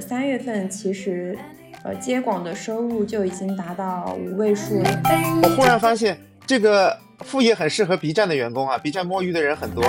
[0.00, 1.36] 的三月份，其实
[1.84, 5.02] 呃接广的收入就已经达到五位数了。
[5.42, 6.96] 我忽然发现这个。
[7.22, 9.84] 副业很适合 B 站的员工啊，B 站摸鱼的人很多。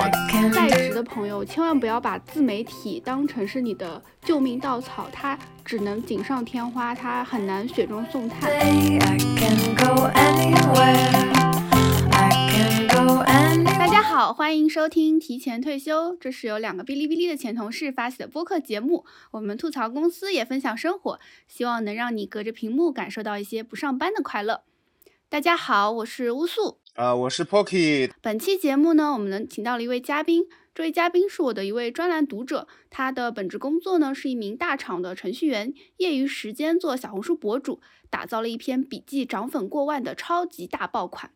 [0.52, 8.52] 在职的朋友千万不要把自媒体当成是你的救命稻草，它只能锦上添花，它很难雪中送炭。
[14.14, 24.64] 好，欢迎收听提前退休，这是由两个哔哩哔哩的前同事发起的播客节目，我们吐槽公司也分享生活，希望能让你隔着屏幕感受到一些不上班的快乐。
[25.30, 26.76] 大家好，我是乌素。
[26.92, 28.10] 啊，我是 Pocky。
[28.20, 30.44] 本期节目呢，我们能请到了一位嘉宾，
[30.74, 41.30] 这位嘉宾是我的一位专栏读者，他的本职工作呢是一名大厂的程序员，业余时间做小红书博主，打造了一篇笔记涨粉过万的超级大爆款。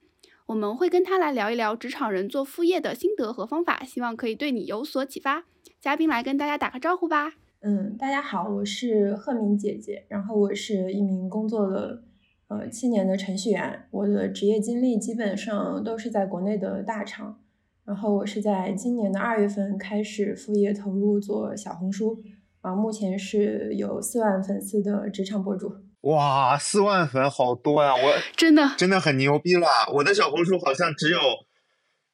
[0.46, 5.44] 我们会跟他来聊一聊职场人做副业的心得和方法，希望可以对你有所启发。
[5.80, 7.32] 嘉宾来跟大家打个招呼吧。
[7.62, 12.04] 嗯，大家好，我是贺明姐姐，然后我是一名工作了。
[12.46, 17.40] 呃，七年的程序员，我的职业经历基本上都是在国内的大厂。
[17.84, 22.22] 然后我是在今年的二月份开始副业投入做小红书，
[22.60, 25.72] 啊，目前是有四万粉丝的职场博主。
[26.06, 27.92] 哇，四万粉好多呀！
[27.96, 29.66] 我真的真的很牛逼了。
[29.92, 31.18] 我的小红书好像只有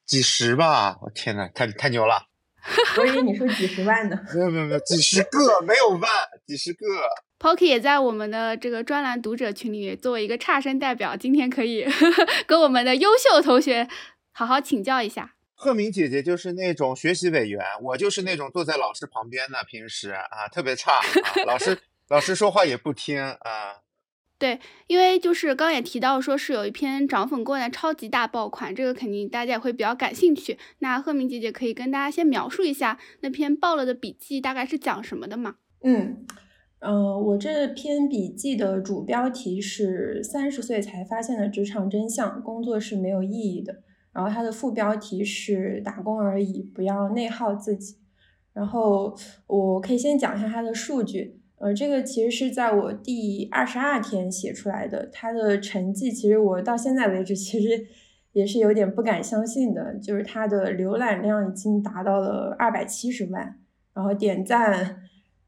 [0.03, 0.97] 几十吧。
[1.01, 2.27] 我天呐，太太牛了！
[2.97, 4.19] 我以为你说几十万呢。
[4.33, 6.09] 没有没有没有，几十个没有万，
[6.47, 6.85] 几十个。
[7.37, 11.85] Pocky 也在我们的这个专栏读者群里作为一个差生代表，今天可以
[12.47, 13.87] 跟我们的优秀同学
[14.31, 15.35] 好好请教一下。
[15.53, 20.93] 贺明姐姐就是那种学习委员，我就是那种坐在老师旁边的，平时啊特别差，
[21.45, 21.77] 老师
[22.07, 23.82] 老师说话也不听啊。
[24.43, 30.57] 对，因为就是刚也提到说是有一篇涨粉过万的超级大爆款，这个肯定大家也会比较感兴趣。
[30.79, 35.55] 那贺明姐姐可以跟大家先描述一下那篇爆了的笔记大概是讲什么的吗？
[35.81, 36.25] 嗯。
[36.79, 43.73] 呃，我这篇笔记的主标题是“三十岁才发现的职场真相：工作是没有意义的”，
[44.11, 47.95] 然后它的副标题是“打工而已，不要内耗自己”。
[48.51, 49.17] 然后
[49.47, 51.39] 我可以先讲一下它的数据。
[51.63, 57.87] 呃，这个其实是在我第二十二天写出来的，它的成绩其实我到现在为止其实
[58.33, 63.59] 也是有点不敢相信的，就是它的浏览量已经达到了二百七十万，
[63.93, 64.97] 然后点赞。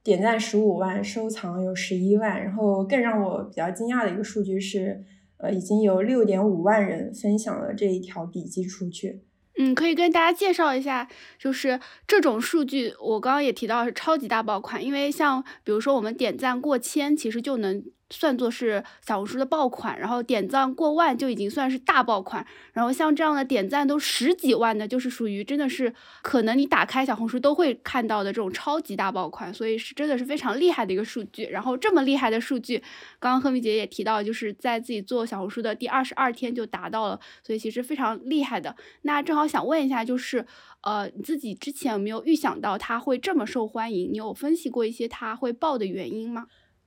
[0.05, 5.03] 点赞十五万，收藏有十一万，然后更让我比较惊讶的一个数据是，
[5.37, 9.23] 呃，已经有六点五万人分享了这一条笔记出去。
[9.57, 11.07] 嗯，可以跟大家介绍一下，
[11.39, 17.83] 就是这种数据，我刚刚也提到是超级大爆款，因为像比如说我们点赞过千，其实就能。
[18.11, 31.45] 算作是小红书的爆款，然后点赞过万就已经算是大爆款，然后像这样的点赞都十几万的，就是属于真的是可能你打开小红书都会看到的这种超级大爆款，所以是真的是非常厉害的一个数据。
[31.45, 32.77] 然后这么厉害的数据，
[33.19, 38.75] 刚刚贺明姐也提到，就是在自己做小红书的第二十二天就达到了，所以其实非常厉害的。
[39.01, 40.45] 那正好想问一下，就是
[40.81, 44.13] 呃你自己之前有没有预想到它会这么受欢迎？
[44.13, 46.45] 你有分析过一些它会爆的原因吗？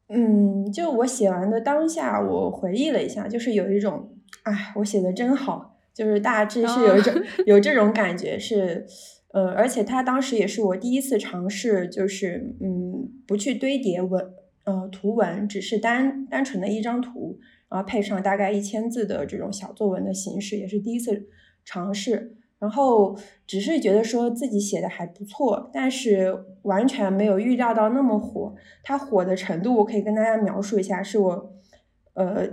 [0.09, 4.11] 嗯，就我写完的当下，我回忆了一下，就是有一种，
[4.45, 7.15] 哎，我写的真好，就是大致是有一种
[7.47, 8.87] 有这种感觉，是，
[9.33, 14.33] 呃，而且他当时也是我第一次尝试，就是嗯，不去堆叠文，
[14.65, 21.29] 呃，图文，只是单单纯的一张图，然后配上大概一千字的这种小作文的形式，也是第一次
[21.65, 22.35] 尝试。
[22.59, 28.53] 然后只是觉得说自己写的还不错，但是完全没有预料到那么火。
[28.83, 31.53] 它火的程度，我可以跟大家描述一下，是我，
[32.15, 32.45] 呃，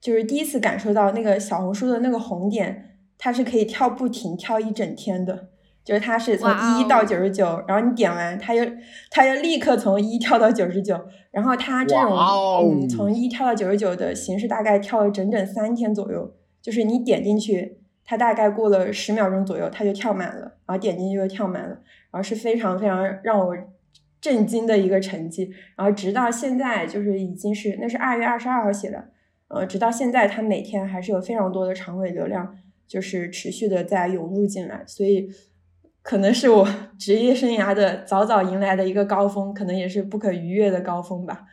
[0.00, 5.50] 就是第一次感受到那个小红书的那个红点，它是可以跳不停跳一整天的，
[5.84, 8.66] 就是它是从一到九十九，然后你点完，它又
[9.12, 11.00] 它又立刻从一跳到九十九，
[11.30, 17.78] 然后它这种嗯从一跳到九十九的形式，大概跳了整整三天左右，就是你点进去。
[18.04, 21.70] 它大概过了十秒钟左右，它就跳满了，然后点进去就跳满了，
[22.10, 23.56] 然后是非常非常让我
[24.20, 25.50] 震惊的一个成绩。
[25.76, 29.08] 然后直到现在，就是已经是那是二月二十二号写的，
[29.48, 32.56] 呃，直到现在，它每天还是有非常多的长尾流量，
[32.86, 35.30] 就是持续的在涌入进来，所以
[36.02, 36.68] 可能是我
[36.98, 41.46] 职业生涯的早早迎来的一个高峰，可能也是不可逾越的高峰吧。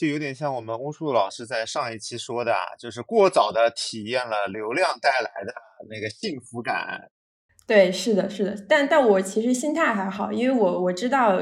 [0.00, 5.52] 就有点像我们巫术老师在上一期说的啊，就是过早的体验了流量带来的
[5.90, 7.10] 那个幸福感。
[7.66, 11.38] 对，是的，是的，但但我其实心态还好，因为我我知道，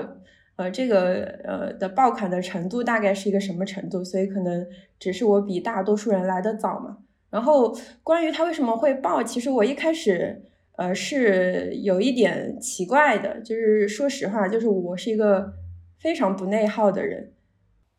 [0.56, 4.66] 呃，这个呃的爆款的程度大概是一个什么程度，所以可能
[4.98, 6.98] 只是我比大多数人来的早嘛。
[7.30, 7.72] 然后
[8.02, 10.42] 关于它为什么会爆，其实我一开始
[10.76, 15.52] 呃是有一点奇怪的，就是说实话，就是我是一个
[16.00, 17.34] 非常不内耗的人。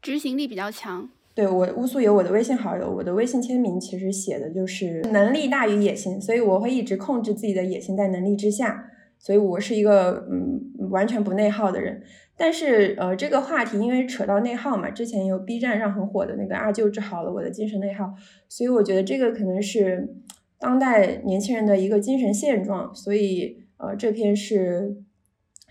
[0.01, 1.09] 执行力比较强。
[1.35, 8.91] 对我乌苏有我的微信好友，我的微信签名其实写的就是能力大于野心，所以我会一直控制自己的野心在能力之下。
[9.17, 12.01] 所以我是一个嗯完全不内耗的人。
[12.37, 18.13] 但是呃这个话题因为扯到内耗嘛，之前有 B 站上很火的那个阿舅治好了我的精神内耗，
[18.47, 20.15] 所以我觉得这个可能是
[20.57, 22.93] 当代年轻人的一个精神现状。
[22.95, 24.95] 所以呃这篇是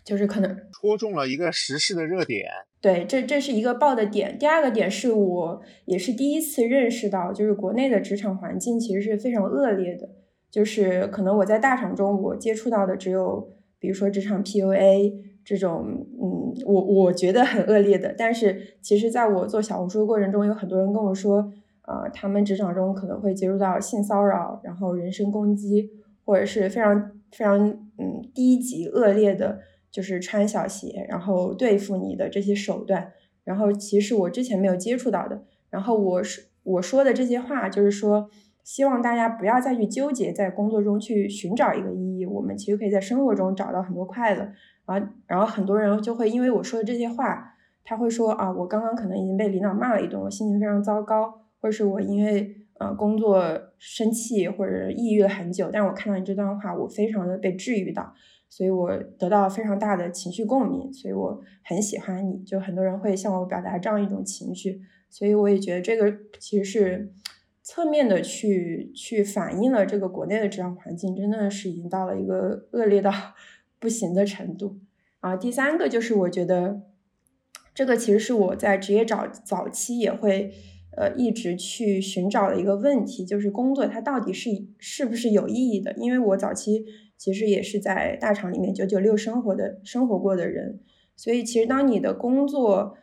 [0.04, 2.46] 就是可能戳中了一个时事的热点。
[2.80, 4.38] 对，这这是一个爆的点。
[4.38, 10.08] 第二个点是我也是第一次认识到，就是国内的职场环境其实是非常恶劣的。
[10.50, 13.48] 就是可能我在大厂中，我接触到的只有，
[13.78, 15.12] 比如说职场 PUA
[15.44, 15.84] 这种，
[16.22, 18.14] 嗯，我我觉得很恶劣的。
[18.16, 21.52] 但是其实在我做小红书的过程中，有很多人跟我说，
[21.82, 25.90] 呃，他们职场中可能会接触到性骚扰，然后人身攻击，
[26.25, 29.58] 或者是非常非常嗯低级恶劣的，
[29.99, 33.12] 就是穿小鞋然后对付你的这些手段。
[33.43, 35.43] 然后其实我之前没有接触到的。
[35.71, 38.31] 然后我是我说的这些话，就是说。
[38.65, 44.47] 希望大家不要再去纠结在工作中去寻找一个意义，我们其实可以在生活中找到很多快乐
[44.85, 44.97] 啊。
[45.27, 51.31] 然后很多人就会因为我说的这些话，他会说啊，我刚刚可能已经被领导骂了一顿，我心情非常糟糕，
[51.62, 53.43] 或者是我因为呃工作
[53.79, 58.12] 生气或者抑郁了很久，但我看到你这段话，我非常的被治愈到，
[58.49, 62.39] 所以我得到非常大的情绪共鸣，所以我很喜欢你。
[62.45, 67.12] 就很多人会向我表达这样一种情绪，所以我也觉得这个其实是。
[67.71, 73.12] 侧面的去去反映了这个国内的职场环境真的是已经到了一个恶劣到
[73.79, 74.79] 不行的程度
[75.21, 75.37] 啊。
[75.37, 76.81] 第三个就是我觉得
[77.75, 80.50] 这个其实是我在职业早早期也会
[80.97, 84.49] 呃一直去寻找的一个问题，就是工作它到底是
[84.79, 85.93] 是不是有意义的？
[85.99, 86.87] 因为我早期
[87.19, 90.81] 其实也是在大厂里面九九六生活的生活过的人，
[91.15, 92.97] 所以其实当你的工作。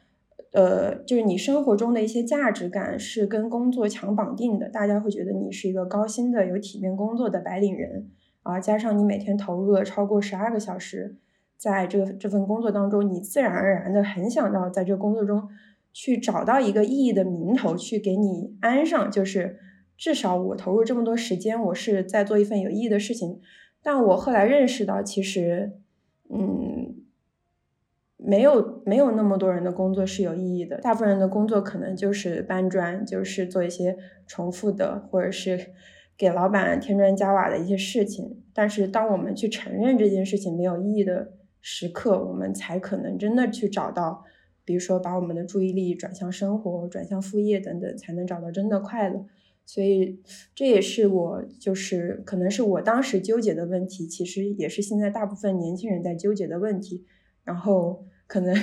[0.52, 8.10] 呃，就是你生活中的一些价值感是跟工作强绑定的，大家会觉得你是一个高薪的、有体面工作的白领人
[8.42, 11.18] 啊，加上你每天投入了超过十二个小时，
[11.58, 15.50] 在这个这份工作当中，你自然而然的很想到在这工作中
[15.92, 19.60] 去找到一个意义的名头去给你安上，就是
[19.98, 23.42] 至少我投入这么多时间，我是在做一份有意义的事情。
[23.86, 25.78] 但我后来认识到，其实，
[26.30, 27.04] 嗯。
[28.18, 33.96] 没有没有那么多人的工作是有意义的，大部分人的工作可能就是搬砖，就是做一些
[34.26, 35.74] 重复的，或者是
[36.18, 38.42] 给老板添砖加瓦的一些事情。
[38.52, 44.24] 但是当我们去承认这件事情没有意义的时刻，我们才可能真的去找到，
[44.64, 49.24] 比如说把我们的注意力转向生活、转向副业等等，才能找到真的快乐。
[49.66, 50.20] 所以
[50.54, 57.04] 这也是我就是可能是我当时纠结的问题，其实也是现在大部分年轻人在纠结的问题。
[57.44, 58.56] 然后可能，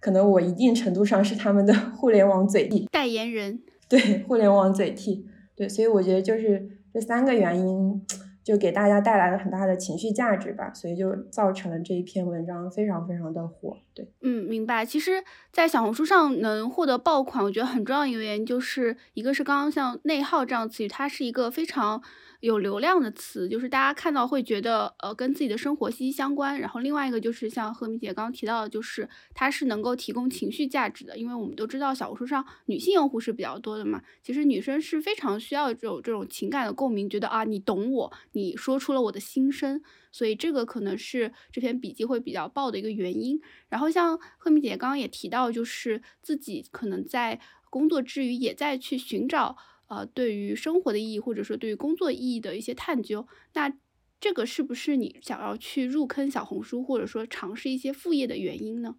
[0.00, 5.26] 可能我一定程度上是他们的互联网嘴替代言人，对，互联网嘴替，
[5.56, 8.00] 对，所以我觉得就是这三个原因，
[8.44, 14.84] 就给大家带来了很大的情绪价值吧，所以就造成了这一篇文章非常非常的火，对，嗯，明白。
[14.84, 22.02] 其实，在小红书上能获得爆款，我觉得很重要一个原因就是一个是刚刚像内耗这样词语，它是一个非常。
[22.44, 26.60] 有流量的词，就是大家看到会觉得，呃，跟自己的生活息息相关。
[26.60, 31.16] 然后另外一个就是像赫敏姐刚刚提到的，就是它是能够提供情绪价值的。
[31.16, 39.80] 因为我们都知道小红书上女性用户是比较多的嘛，其实女生是非常需要这种这种情感的共鸣，觉得啊，你懂我，你说出了我的心声。
[40.12, 43.40] 所以这个可能是这篇笔记会比较爆的一个原因。
[43.70, 49.56] 然后像贺米姐刚刚也提到，就是自己可能在工作之余也在去寻找。
[49.86, 53.72] 呃，对于生活的意义，或者说对于工作意义的一些探究，那
[54.18, 58.96] 这个是不是你想要去入坑小红书，或者说尝试一些副业的原因呢？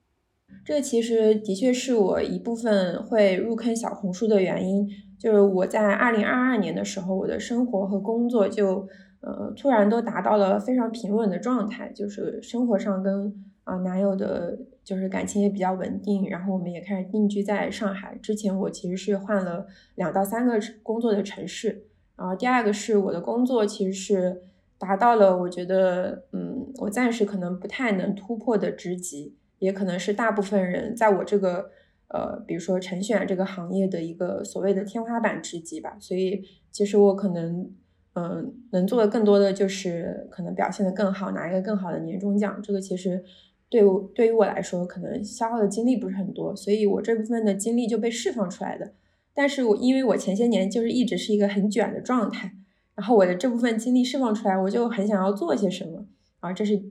[0.63, 4.87] 这其实的确是我一部分会入坑小红书的原因。
[5.17, 8.87] 就是我在二零二二年的时候，我的生活和工作就
[9.21, 14.59] 呃突然都达到了非常平稳的状态，就是生活上跟啊男友的。
[14.85, 18.15] 就是感情也比较稳定，然后我们也开始定居在上海。
[18.21, 19.65] 之前我其实是换了
[19.95, 24.43] 两到三个工作的城市，然后第二个是我的工作其实是
[24.77, 31.71] 达到了我觉得，嗯，我暂时可能不太能突破的职级，也可能是大部分人在我这个
[32.09, 35.97] 呃，比如说程序员这个行业的一个所谓的天花板职级吧。
[35.99, 37.71] 所以其实我可能，
[38.13, 42.61] 嗯，能做的更多的就是可能表现的更好，拿一个更好的年终奖。
[42.61, 43.23] 这个其实。
[43.69, 48.93] 对我对于我来说，可能消耗的精力不是很多，所以我这部分的精力就被释放出来的。
[49.33, 52.53] 但是我因为我前些年就是一直是一个很卷的状态，
[52.95, 56.05] 然后我的这部分精力释放出来，我就很想要做些什么
[56.39, 56.81] 啊，这是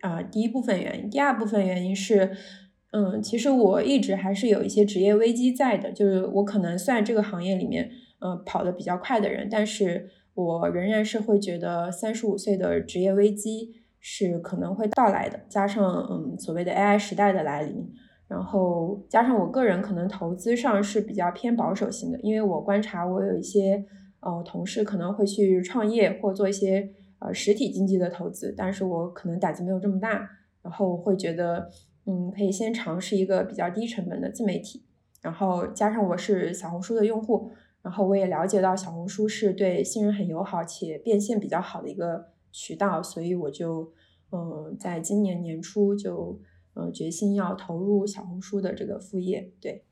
[0.00, 1.08] 啊第一部分原因。
[1.08, 2.36] 第二部分原因是，
[2.90, 13.76] 嗯，其实我一直还是有一些职业危机在的，就是我可能算这个行业里面，呃，跑得比较快的人，但是我仍然是会觉得三十五岁的职业危机
[14.10, 17.86] 是可能会到来的，加上嗯所谓的 AI 时代的来临，
[18.26, 23.84] 然后加上我个人可能投资上是比较偏保守型的，因为我观察我有一些
[24.20, 26.88] 呃同事可能会去创业或做一些
[27.18, 30.30] 呃实体经济的投资，但是我可能胆子没有这么大，
[30.62, 31.68] 然后会觉得。
[32.10, 34.82] 嗯，可以先尝试一个比较低成本的自媒体，
[35.20, 37.50] 然后加上我是小红书的用户，
[37.82, 43.92] 然后我也了解到小红书是对新人很友好且变现比较好的一个渠道，所以我就
[44.30, 46.40] 嗯，在今年年初就
[46.74, 49.52] 嗯决心要投入小红书的这个副业。
[49.60, 49.84] 对，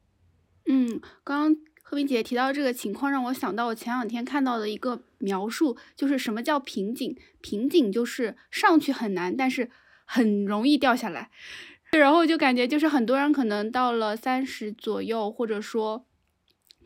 [0.67, 7.17] 嗯，刚刚贺斌姐姐提到这个情况，让我想到我前两天看到的一个描述，就是什么叫瓶颈？
[7.41, 9.71] 瓶颈就是上去很难，但是
[10.05, 11.31] 很容易掉下来。
[11.93, 16.06] 然后就感觉就是很多人可能到了三十左右，或者说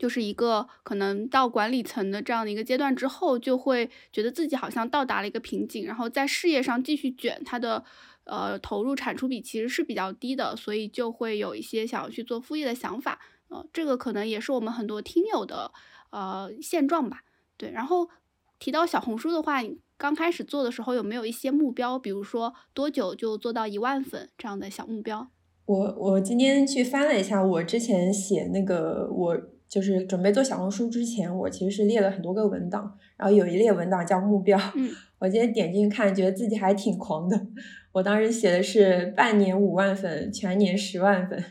[0.01, 7.83] 就是一个可能到管理层的这样的一个阶段之后，就会觉得自己好像到达了一个瓶颈，然后在事业上继续卷，他的
[8.23, 13.19] 呃投入产出比其实是比较低的，所以就会有一些想要去做副业的想法。
[13.49, 15.71] 呃，这个可能也是我们很多听友的
[16.09, 17.21] 呃现状吧。
[17.57, 18.09] 对，然后
[18.57, 19.61] 提到小红书的话。
[20.01, 21.99] 刚开始做的时候有没有一些目标？
[21.99, 25.29] 比如说多久就做到一万粉这样的小目标？
[25.65, 29.37] 我我今天去翻了一下，我之前写那个，我
[29.71, 34.59] 就是准备做小红书之前，我其实是列了很多个文档，然后有一列文档叫目标。
[34.75, 37.47] 嗯， 我今天点进去看，觉得自己还挺狂的。
[37.93, 41.41] 我当时写的是半年五万粉，全年十万粉，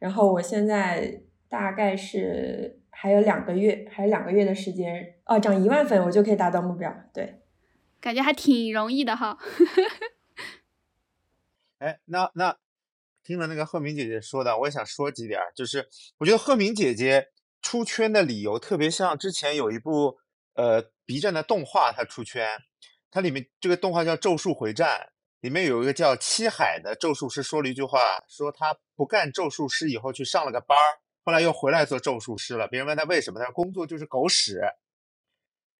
[0.00, 6.92] 然后我现在大概是还有两个月，还有两个月的时间，哦，涨一万粉我就可以达到目标。
[7.14, 7.40] 对。
[8.00, 9.38] 感觉还挺容易的哈，
[11.78, 12.56] 哎，那那
[13.28, 17.28] 听了那个贺明姐姐说的，我也想说几点，就是我觉得贺明姐姐
[17.60, 20.16] 出圈的理由特别像之前有一部
[20.54, 22.48] 呃 B 站的动画，它出圈，
[23.10, 24.98] 它里面这个动画叫《咒术回战》，
[25.42, 27.98] 里面有一个叫七海的咒术师说了一句话，
[28.30, 34.62] 说他不干咒术师以后去上了个班儿，后来又回来做咒术师了，别人问他为什么，他说工作就是狗屎。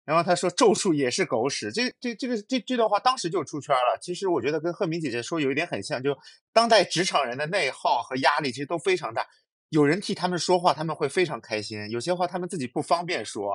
[0.08, 3.98] 然后他说咒术也是狗屎，这这这个这这段话当时就出圈了。
[4.00, 6.16] 其实我觉得跟贺明姐姐说有一点很像，就
[6.50, 9.26] 当代职场人的内耗和压力其实都非常大。
[9.68, 13.52] 有人替他们说话，他们会非常开心；有些话他们自己不方便说，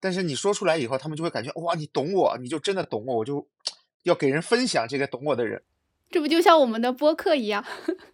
[0.00, 3.46] 但是你说出来以后，他们就会感觉哇，你懂我，你就真的懂我，我就
[4.04, 5.62] 要给人分享这个懂我的人。
[6.10, 7.62] 这不就像我们的播客一样？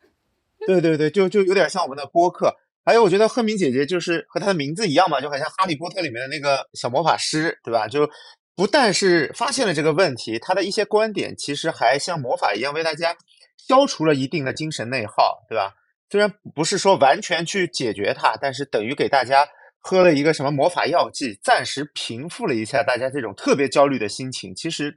[0.67, 2.57] 对对对，就就有点像我们的播客。
[2.87, 7.89] 还有，我觉得赫敏姐姐就是和她的名字一样嘛，就好像《哈利波特》里面的那个小魔法师，对吧？
[7.89, 8.09] 就
[8.55, 13.17] 不但是发现了这个问题，她的一些观点其实还像魔法一样为大家
[13.59, 15.75] 消除了一定的精神内耗，对吧？
[16.09, 19.45] 虽然不是说完全去解决它，但是等于给大家
[19.81, 24.97] 喝了一个什么魔法药剂，暂时平复了一下大家这种特别焦虑的心情，其实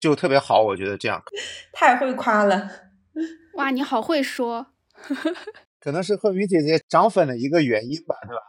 [0.00, 0.62] 就特别好。
[0.62, 1.22] 我觉得这样
[1.72, 2.68] 太会夸了，
[3.54, 4.66] 哇，你好会说。
[5.80, 8.42] 可能是赫敏姐姐涨粉的一个原因吧，对吧？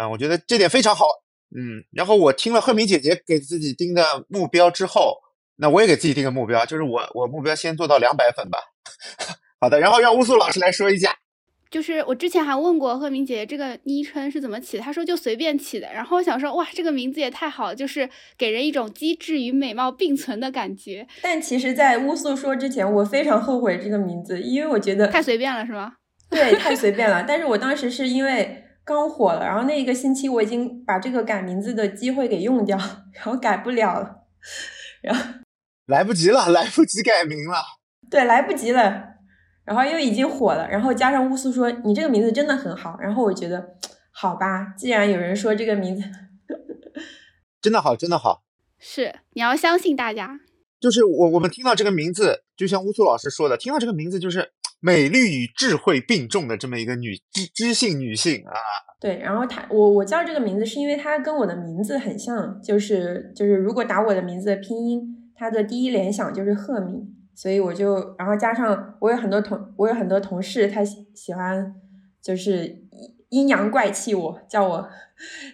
[0.00, 1.06] 嗯，我觉得这点非常好。
[1.56, 5.18] 嗯，然后我听了赫敏姐姐给自己定的目标之后，
[5.56, 8.58] 那我也给自己定个目标，就是我我目标先做到两百粉吧。
[9.60, 11.16] 好的，然后让乌苏老师来说一下。
[11.70, 15.92] 就是我之前还问过贺敏姐姐这个昵称是怎么起的，她说就随便起的。
[15.92, 18.08] 然后我想说，哇，这个名字也太好了，就是
[18.38, 21.06] 给人一种机智与美貌并存的感觉。
[21.20, 25.94] 但其实，在乌苏说之前，我非常后悔这个名字，因为我觉得太随便了，是吗？
[26.30, 27.24] 对，太随便了。
[27.26, 32.78] 但是我当时是因为刚火了，然后那一个星期我已经把这个改名字的机会给用掉，
[33.12, 34.24] 然后改不了了，
[35.02, 35.24] 然后
[35.86, 37.62] 来不及了，来不及改名了。
[38.10, 39.04] 对，来不及了。
[39.64, 43.76] 然后又已经火了，然后加上乌苏说你这个名字真的很好，然后我觉得
[44.10, 46.02] 好吧，既然有人说这个名字
[47.60, 48.42] 真的好，真的好，
[48.78, 50.40] 是你要相信大家。
[50.80, 54.50] 就是我我们听到这个名字，就像乌苏老师说的，听到这个名字就是。
[54.80, 58.54] 美丽与智慧并重的这么一个女知知性女性啊，
[59.00, 71.74] 对，然后她我我叫这个名字是因为她跟我的名字很像，就是就是如果打我的名字的拼音，她的第一联想就是赫敏，所以我就然后加上我有很多同我有很多同事，他喜喜欢
[72.22, 72.84] 就是
[73.30, 74.88] 阴阳怪气我叫我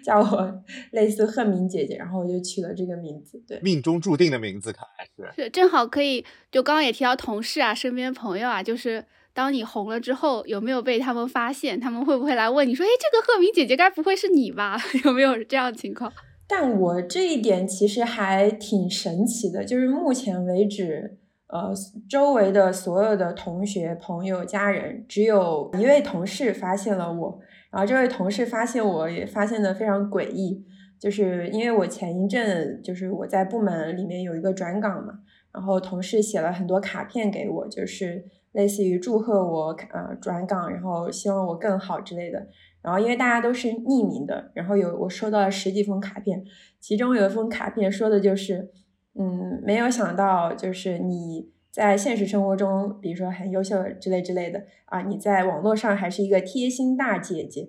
[0.04, 9.04] 叫我类似赫敏姐姐，然后我就取了这个名字，对，命中注定的名字，看来是是正好可以，就刚刚也提到同事啊，身边朋友啊，就是。
[9.36, 11.80] 当你红了之后，有没有被他们发现？
[11.80, 16.12] 他们会不会来问你说：“哎，这个赫敏姐姐该不会是你吧？” 有没有这样的情况？
[16.46, 21.18] 但我这一点其实还挺神奇的，就是目前为止，
[21.54, 21.72] 呃，
[22.10, 27.38] 周围的所有的同学、朋友、家人，只有一位同事发现了我。
[27.70, 30.66] 然后这位同事发现我也发现的非常诡异，
[30.98, 35.20] 就是因为我前一阵就是我在部门里面有一个转岗嘛，
[35.52, 42.48] 然后同事写了很多卡片给我，就是类似于祝贺我呃转岗，然后希望我更好之类的。
[42.82, 46.44] 然后因为大家都是匿名的，然后有我收到了十几封卡片，
[46.80, 48.72] 其中有一封卡片说的就是。
[49.16, 57.68] 嗯，没有想到，就是你在现实生活中，比如说很优秀之类之类的啊，你在网络上还是一个贴心大姐姐。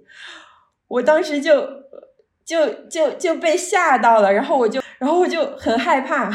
[0.87, 1.67] 我当时就
[2.43, 6.31] 就就就被吓到了，然后我就然后我就很害怕，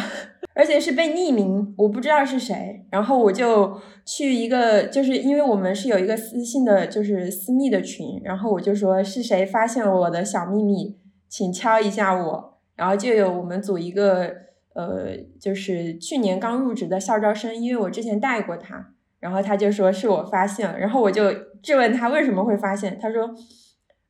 [0.55, 2.87] 而且是被匿名，我不知道是谁。
[2.91, 12.61] 然后我就去一个，就是因为我们是有一个私信的，就是私密的群，然后我就说是谁发现了我的小秘密，请敲一下我。
[12.77, 14.50] 然后就有我们组一个。
[14.75, 23.35] 呃，就是去年刚入职的校招生，因为我之前带过他，然后他就说是我发现了，然后我就质问他为什么会发现，他说，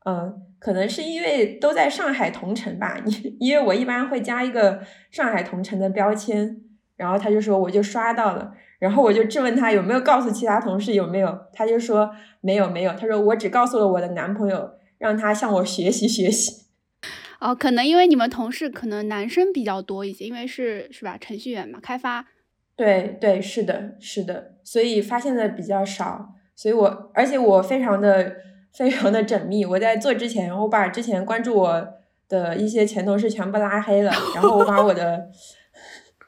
[0.04, 6.60] 嗯，可能是因为都在上海同城吧， 因因为我一般会加一个上海同城的标签，
[6.96, 12.10] 然后他就说我就刷到了，然后我就质问他有没有告诉其他同事有没有，他就说
[12.42, 16.59] 没有没有，他说我只告诉了我的男朋友，让他向我学习学习。
[17.40, 21.16] 哦，可能因为你们同事可能男生比较多一些，因为是是吧？
[21.18, 22.26] 程序员嘛，开发。
[22.76, 26.34] 对对，是的，是的，所以发现的比较少。
[26.54, 28.36] 所以我而且我非常的
[28.74, 29.64] 非常的缜密。
[29.64, 31.88] 我在做之前，我把之前关注我
[32.28, 35.30] 的一些前同事全部拉黑了，然后我把我的，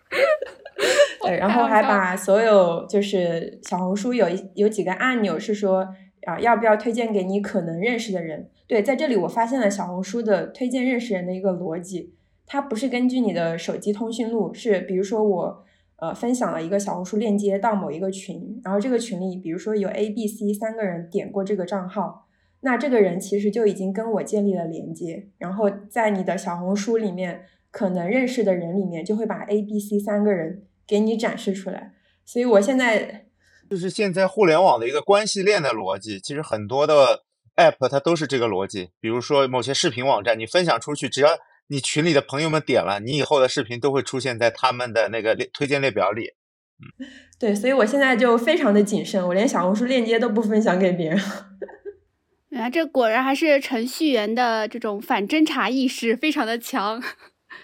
[1.23, 5.95] 对，然后还把所有就是小红书有一有几个按钮是说。
[6.25, 8.49] 啊，要不要推荐给你可能认识的人？
[8.73, 12.15] 对，在这里我发现了小红书的推荐认识人的一个逻辑，
[12.47, 15.63] 它不是根据你的手机通讯录，是比如说我
[15.97, 22.27] 呃分享了一个小红书链接到某一个群，然后这个群里比如说有 A、B、C 三个人点过这个账号，
[22.61, 31.93] 那这个人其实就已经跟我建立了连接，然后在你的小红书里面可能认识的人里面就会把 A、B、C 三个人给你展示出来，
[32.25, 33.27] 所以我现在。
[33.69, 37.25] 就是现在互联网的一个关系链的逻辑，其实很多的
[37.57, 38.91] app 它都是这个逻辑。
[39.01, 41.31] 比如说某些视频网站，你分享出去，只要
[41.69, 46.35] 你群里的朋友们点了，你以后的视频都会出现在他们的那个列推荐列表里。
[46.79, 47.07] 嗯，
[47.39, 51.19] 对，所以我现在就非常的谨慎，我连小红书链接都不分享给别人。
[52.57, 57.03] 啊，这果然还是程序员的这种反侦查意识非常的强。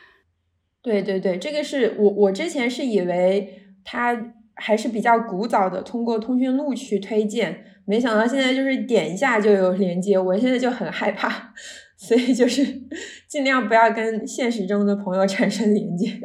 [0.82, 4.34] 对对对，这个是我我之前是以为他。
[4.60, 11.54] 还是比较古早的，通过通讯录去推荐，没想到现在就是点一下就有连接，我现在就很害怕，
[11.96, 12.64] 所以就是
[13.28, 16.20] 尽量不要跟现实中的朋友产生连接。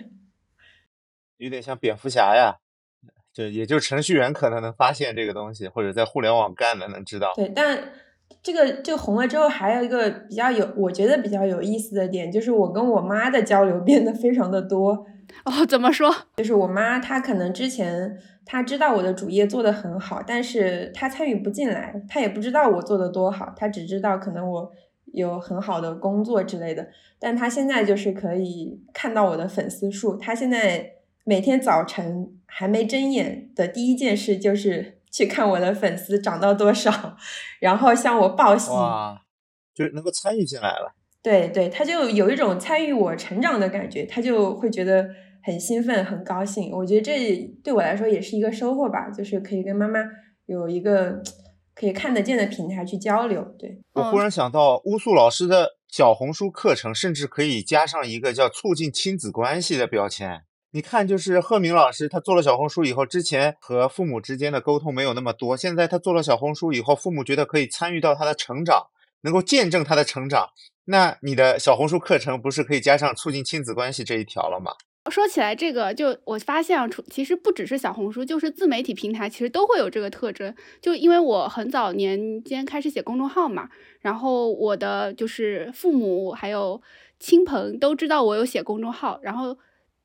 [1.38, 2.58] 有点像蝙蝠侠呀，
[3.34, 7.34] 就也就程序员可能能发现这个东西，或者在互联网干的能知道。
[7.36, 7.91] 对，但
[8.41, 15.06] 这个就红了之后，还有一个比较有，我觉得比较有意思的点，就是我跟我妈的交流变得非常的多。
[15.46, 16.13] 哦，怎么说？
[16.38, 24.72] 就是我妈，她可能之前她知道我的主业做得很好，但是她参与不进来，她也不知道我做的多好，她只知道可能我
[25.13, 26.88] 有很好的工作之类的。
[27.19, 30.91] 但她现在就是可以看到我的粉丝数，她现在
[31.26, 37.17] 每天早晨还没睁眼的第一件事就是去看我的粉丝涨到多少，
[37.60, 38.72] 然后向我报喜。
[38.72, 39.22] 哇，
[39.74, 40.96] 就能够参与进来了。
[41.24, 45.08] 对对，他就有一种参与我成长的感觉，他就会觉得
[45.42, 46.70] 很兴奋、很高兴。
[46.72, 50.02] 我觉得这对我来说也是一个收获吧，就是可以跟妈妈
[50.48, 51.24] 有一个
[51.74, 53.42] 可以看得见的平台去交流。
[53.58, 60.42] 对我忽然想到，乌素老师的小红书课程甚至可以加上一个叫“促进亲子关系”的标签。
[60.72, 68.88] 你看，就是贺明老师，他做了小红书以后，之前和父母之间的沟通没有那么多，现在他做了小红书以后，父母觉得可以参与到他的成长，
[69.22, 70.50] 能够见证他的成长。
[70.86, 74.74] 那你的小红书课程不是可以加上促进亲子关系这一条了吗？
[75.12, 80.56] 说起来，这个就我发现，其实不只是小红书，就是自媒体平台，其实都会有这个特征。
[80.82, 83.69] 就因为我很早年间开始写公众号嘛，
[84.00, 86.82] 然后我的就是父母还有
[87.19, 89.19] 亲朋都知道我有写公众号。
[89.22, 89.58] 然后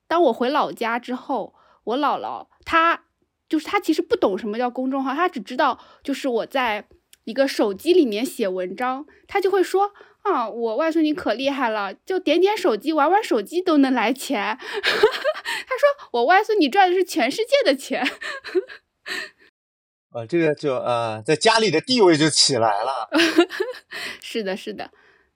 [0.09, 3.05] 当我回老家之后，我姥姥她
[3.49, 6.89] 就是她其实不懂什么叫公众号，她只知道就是我在
[7.23, 9.93] 一个手机里面写文章，她就会说。
[10.23, 14.59] 啊，我外孙女可厉害了，就点点手机，玩玩手机都能来钱。
[14.59, 18.07] 他说我外孙女赚的是全世界的钱。
[20.13, 23.09] 呃，这个就呃，在家里的地位就起来了。
[24.21, 24.91] 是的，是的，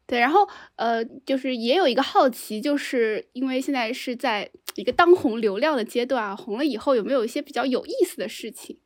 [0.06, 0.18] 对。
[0.18, 8.78] 然后呃，就是也有一个好奇，就是因为现在是在一个当红流量的阶段啊，红了以后有没有一些比较有意思的事情？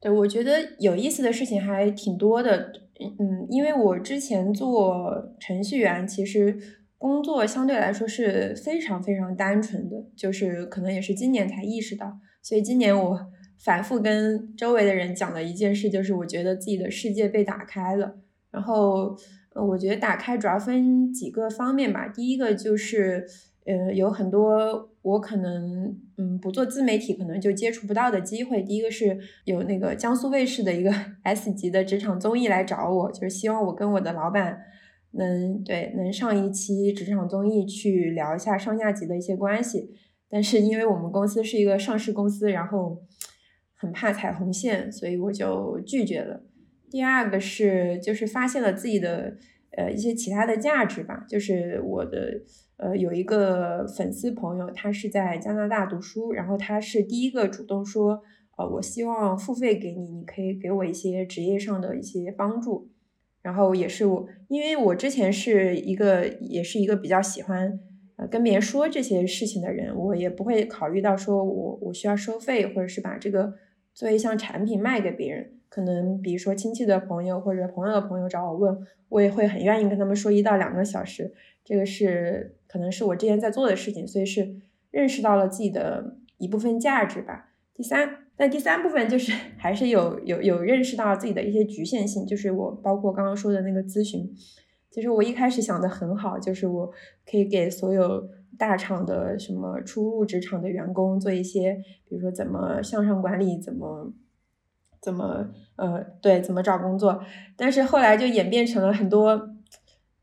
[0.00, 2.72] 对，我觉得有意思的事情还挺多的。
[3.00, 6.58] 嗯，因为我之前做程序员，其实
[6.96, 12.18] 工作相对来说是非常非常单纯的，就是可能也是今年才意识到。
[12.42, 13.26] 所以今年我
[13.58, 18.16] 反复跟周围的人讲了一件事，就是我觉得自己的世界被打开了。
[18.50, 19.16] 然后，
[19.54, 22.08] 呃，我觉得打开主要分几个方面吧。
[22.08, 23.26] 第一个就是。
[23.68, 28.60] 呃，有很多我可能嗯不做自媒体，可能就接触不到的机会。
[28.62, 34.58] 第一个是有那个江苏卫视的一个 S 级的职场综艺来找我，就是希望我跟我的老板
[35.12, 39.94] 能对能上一期职场综艺去聊一下上下级的一些关系。
[40.28, 43.00] 但是因为我们公司是一个上市公司，然后
[43.74, 46.42] 很怕踩红线，所以我就拒绝了。
[46.90, 49.36] 第二个是就是发现了自己的
[49.76, 52.42] 呃一些其他的价值吧，就是我的。
[52.80, 58.22] 呃，有一个粉丝朋友，他是在加拿大读书，然后他是第一个主动说，
[58.56, 62.88] 呃，我希望付费给你，你可以给我一些职业上的一些帮助。
[63.42, 67.80] 然后也是我，因为我之前是一个，也是一个比较喜欢
[68.14, 73.54] 呃跟别人说这些事情的人，我也不会考虑到说我我需要收费，或者是把这个
[73.92, 75.57] 作为一项产品卖给别人。
[75.68, 78.78] 可能比如说亲戚的朋友或者朋友的朋友找我问，
[79.08, 81.32] 我也会很愿意跟他们说一到两个小时。
[81.64, 84.56] 这个是可能是我之前在做的事情，所以是
[84.90, 87.50] 认识到了自己的一部分价值吧。
[87.74, 94.34] 第三，那第三部分就是 还是有有有认识到自己的一些局限性，就是我包括刚刚说的那个咨询，
[94.90, 96.90] 其实我一开始想的很好，就是我
[97.30, 101.74] 可以给所有大厂的什么初入职场的员工做一些，
[102.08, 104.12] 比如说怎么向上管理，怎么
[105.00, 107.22] 怎么呃对怎么找工作，
[107.56, 109.50] 但是后来就演变成了很多。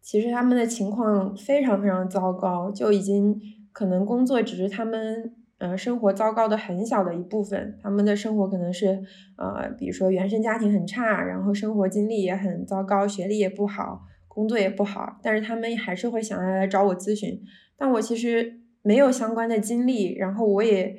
[0.02, 7.76] 其实他们的情况非常非常糟糕，就已经可能工作只是他们呃生活糟糕的很小的一部分。
[7.82, 9.02] 他们的生活可能是
[9.36, 17.42] 呃，比如说原生家庭很差，然后生活经历也很糟糕，学历也不好，工作也不好，但是他们还是会想要来找我咨询。
[17.76, 20.96] 但我其实没有相关的经历，然后我也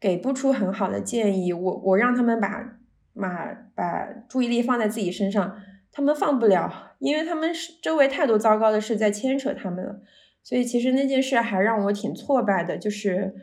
[0.00, 1.52] 给不出很好的建议。
[1.52, 2.78] 我我让他们把
[3.20, 5.56] 把把注意力放在自己身上。
[5.92, 10.02] 他们放不了，因为他们是周围太多糟糕的事在牵扯他们了，
[10.42, 13.34] 所以其实那件事还让我挺挫败的，就是，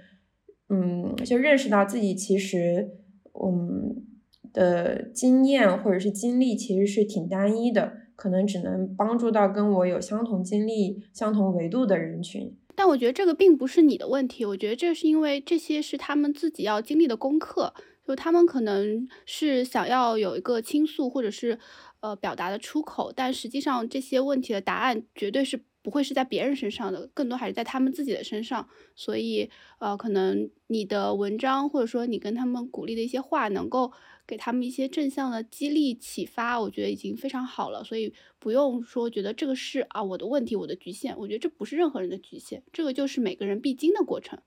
[0.70, 2.92] 嗯，就认识到自己其实，
[3.34, 4.06] 嗯
[4.54, 12.56] 的经验或者是经历其实是挺单一的，可能只能帮助到跟我有相同经历、相同维度的人群。
[12.76, 17.74] 但我觉得这个并不是你的问题，我觉得这是因为这些是他们自己要经历的功课，
[18.06, 21.60] 就他们可能是想要有一个倾诉，或者是。
[22.04, 28.68] 呃，表达的出口，但实际上这些问题的答案绝对是不会是在别人身上的，更多还是在他们自己的身上。
[28.94, 33.94] 所以，呃，可能你的文章或者说你跟他们鼓励的一些话，能够
[34.28, 37.86] 给他们一些正向的激励启发，我觉得已经非常好了。
[37.86, 44.38] 所以不用说觉得这个是啊我的问题，我的局限，我觉得这不是任何人的局限，这个就是每个人必经的过程。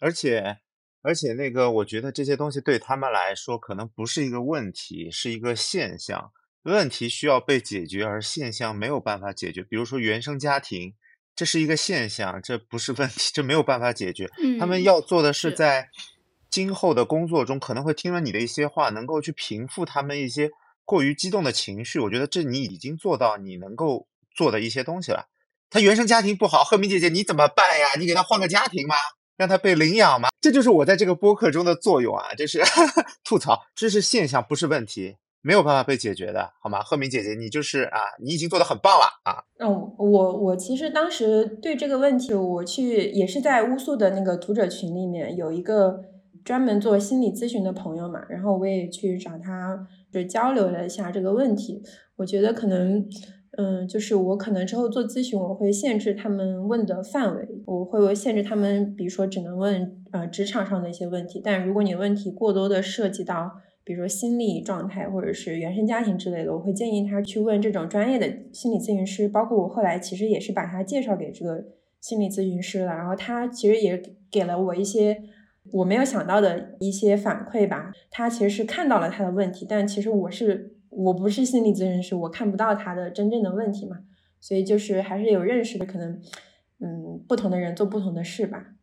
[0.00, 0.58] 而且，
[1.02, 6.32] 而且那个，我觉得这些东西对他们来说可能不是一个问题，是一个现象。
[6.62, 9.64] 问题需要被解决，而现象没有办法解决。
[9.64, 10.94] 比如说原生家庭，
[11.34, 14.30] 这是一个现象，这不是问题， 这没有办法解决。
[14.60, 15.88] 他们要做的是在
[16.48, 20.48] 今后的工作中，可能会听了你的一些话，能够去平复他们一些
[20.84, 21.98] 过于激动的情绪。
[21.98, 25.26] 我觉得这你已经做到你能够做的一些东西了。
[25.68, 27.88] 他原生家庭不好，赫敏姐姐你怎么办呀？
[27.98, 28.94] 你给他换个家庭吗？
[29.42, 30.28] 让他被领养吗？
[30.40, 32.60] 这就是我在这个播客中的作用啊，就是
[33.26, 35.16] 吐槽，这是现象，不是问题。
[35.44, 36.80] 没有办法被解决的，好吗？
[36.84, 39.42] 赫敏姐姐，你就是啊，你已经做的很棒了啊。
[39.58, 46.00] 嗯，我我其实当时对这个问题，我去也是在乌素的那个读者群里面有一个
[46.44, 51.82] 专门做心理咨询的朋友嘛，然后我也去找他就交流了一下这个问题。
[52.14, 53.04] 我觉得可能，
[53.56, 63.52] 嗯就是我可能之后做咨询，我会限制他们问的范围，我会限制他们，比如说只能问呃职场上的一些问题，但如果你问题过多的涉及到。
[63.84, 69.28] 比如说心理状态或者是原生家庭之类的，我会建议他去问这种专业的心理咨询师。
[69.28, 71.64] 包括我后来其实也是把他介绍给这个
[72.00, 75.20] 心理咨询师了，然后他其实也给了我一些
[75.72, 77.90] 我没有想到的一些反馈吧。
[78.08, 83.98] 他其实是看到了他的问题，但其实我是我不是心理咨询师，我看不到他的真正的问题嘛。
[84.40, 86.20] 所以就是还是有认识的，可能
[86.80, 88.74] 嗯，不同的人做不同的事吧。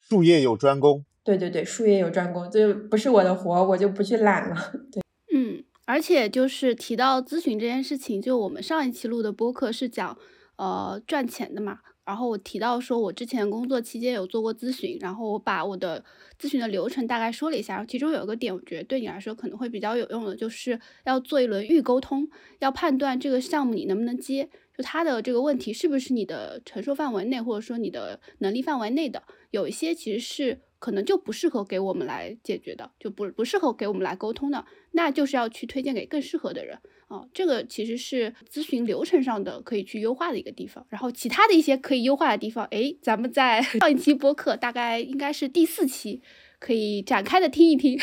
[0.00, 1.04] 术业有专攻。
[1.22, 4.56] 对对对，术业有专攻，这不是我的活，我就不去揽了。
[4.90, 10.18] 对，嗯，而且就是提到咨询这件事情，就我们上一期录的播客是讲
[10.56, 16.02] 呃赚钱的嘛，然后我提到说，我之前工作期间有做过咨询，然后我把我的
[16.40, 17.84] 咨询的流程大概说了一下。
[17.84, 22.26] 其中有一个点，我觉得对你来说可能会比较有用的，就是要做一轮预沟通，
[22.60, 29.22] 要判断这个项目你能不能接，就他的这个问题是不是你的承受范围内，或者说你的能力范围内的。
[29.50, 36.78] 有一些其实是可能就不适合给我们来解决的，就不不适合给我们来沟通的，那就是要去推荐给更适合的人。
[37.08, 46.20] 哦，这个其实是咨询流程上的可以去优化的一个地方，然后其他的一些可以优化的地方，哎，咱们在 上一期播客大概应该是第四期，
[46.58, 47.98] 可以展开的听一听。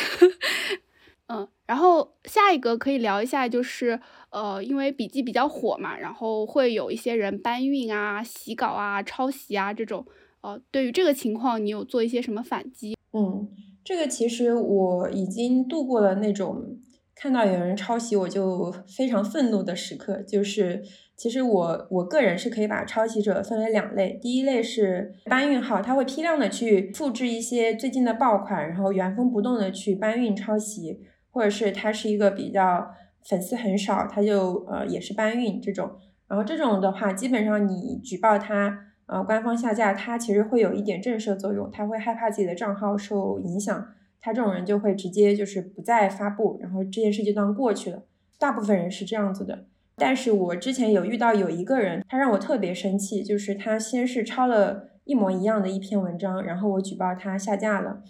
[1.30, 4.00] 嗯，然后下一个可以聊一下，就是
[4.32, 10.04] 呃，因为笔记比较火嘛，然后会有一些人搬运啊、洗稿啊、抄袭啊这种，
[10.41, 12.98] 呃，对于这个情况，你有做一些什么反击？
[13.13, 13.48] 嗯，
[13.84, 16.80] 这个其实我已经度过了那种。
[17.15, 20.84] 看到有人抄袭，我就非常愤怒的时刻，就是
[21.15, 30.99] 其实我我个人是可以把抄袭者分为两类，第一类是搬运号，他会批量的去复制一些最近的爆款，然后原封不动的去搬运抄袭，
[31.32, 32.91] 或者是他是一个比较
[33.23, 35.89] 粉丝很少，他就呃也是搬运这种，
[36.28, 43.88] 然后这种的话，基本上你举报他，呃官方下架，他其实会有一点震慑作用，他会害怕自己的账号受影响。
[44.26, 48.02] 他这种人就会直接就是不再发布，然后这件事就当过去了。
[48.40, 49.66] 大部分人是这样子的，
[49.98, 58.02] 但是我之前有遇到有一个人，他让我特别生气，就是他先是抄了一模一样的一篇文章，然后我举报他下架了，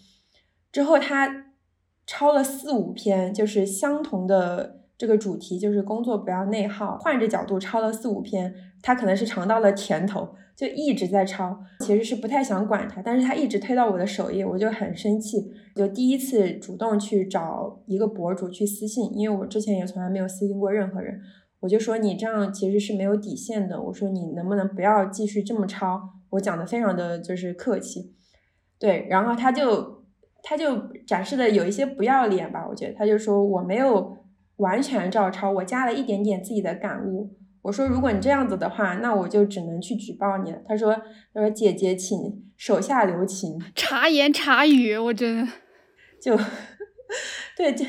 [0.71, 1.47] 之后他
[2.07, 10.35] 抄了四五篇，就是相同的这个主题，就是工作不要内耗，换着角度抄了四五篇，他可能是尝到了甜头。
[10.55, 21.19] 就一直在抄，其实是不太想管他，但是他一直推到我的首页，我就很生气，就第一次主动去找一个博主去私信，因为我之前也从来没有私信过任何人，
[21.59, 28.13] 我就说你这样其实是没有底线的，我说你能不能不要继续这么抄，我讲的非常的就是客气，
[28.79, 30.05] 对，然后他就
[30.41, 34.15] 他就展示的有一些不要脸吧，我觉得他就说我没有
[34.57, 37.35] 完全照抄，我加了一点点自己的感悟。
[37.61, 40.59] 我说，如果你这样子的话，那我就只能去举报你了。
[40.67, 40.95] 他说
[41.33, 42.17] ：“他说姐姐，请
[42.55, 45.51] 手下留情，茶言茶语，我真的
[46.21, 46.37] 就
[47.57, 47.85] 对，这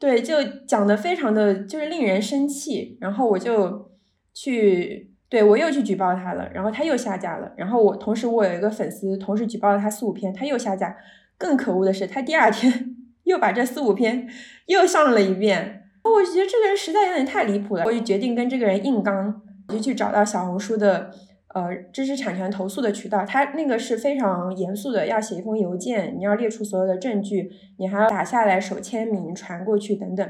[0.00, 2.98] 对，就讲的非常的就是令人生气。
[3.00, 3.92] 然后我就
[4.34, 7.52] 去，对我又去举报他了，然后他又下架了。
[7.56, 10.96] 然后我同时我有一个粉丝，同时举报了他四五篇，他又下架。
[11.38, 12.91] 更可恶的是，他第二天
[13.24, 14.28] 又把这四五篇
[14.66, 15.78] 又上了一遍。
[16.04, 21.10] 我觉得这个人实在有点太离谱了，我就决定跟这个人硬刚，我就去找到小红书的
[21.54, 30.28] 呃知识产权投诉的渠道，他那个是非常严肃的，要写一封邮件，你要列出所有的证据，你还要打下来手签名传过去等等，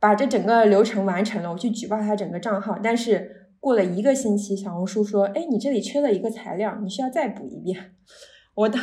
[0.00, 7.92] 把这整个流程完成了，我去举报他整个账号，但是过了一个星期，小红书说，哎，你这里缺了一个材料，你需要再补一遍，
[8.56, 8.82] 我当，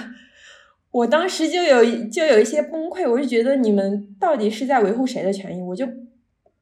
[0.92, 5.88] 我当时就有就有一些崩溃，我就觉得你们到底是在维护谁的权益，我就。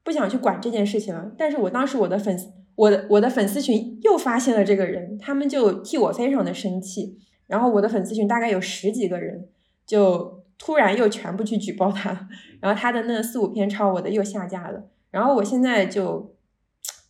[0.04, 9.46] 不想去管这件事情了，但是我当时我的粉丝，我的我的粉丝群又发现了这个人，他们就替我非常的生气，然后我的粉丝群大概有十几个人，
[9.86, 12.26] 就突然又全部去举报他，
[12.58, 16.34] 然后他的那四五篇抄我的又下架了，然后我现在就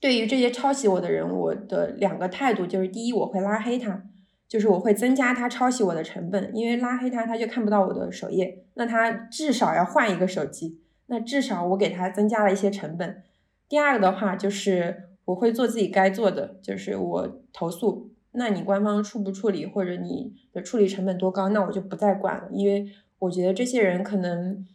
[0.00, 4.07] 对于这些抄袭我的人，我的两个态度就是，第一我会拉黑他，
[4.48, 10.80] 就是我会增加他抄袭我的成本，因为拉黑他他就看不到我的首页，那他至少要换一个手机。
[11.10, 13.22] 那至少我给他增加了一些成本。
[13.68, 24.66] 第二个的话就是我会做自己该做的，就是我投诉，那你官方处不处理，或者你的处理成本多高，那我就不再管了，因为我觉得这些人可能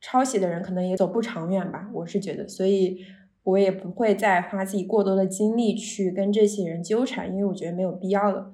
[0.00, 3.04] 抄袭的人可能也走不长远吧，我是觉得，所以
[3.44, 8.52] 我也不会再花自己过多的精力去跟这些人纠缠，因为我觉得没有必要了。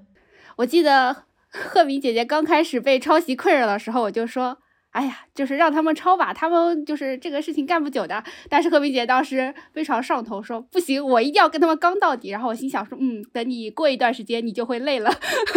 [0.62, 4.58] 我记得贺敏姐姐刚开始被抄袭困扰的时候，我就说。
[4.92, 8.22] 哎呀，就是让他们抄吧，他们就是这个事情干不久的。
[8.50, 12.28] 但是赫敏姐当时非常上头，说不行，我一定要跟他们刚到底。
[12.28, 15.10] 然后我心想说，嗯，等你过一段时间，你就会累了。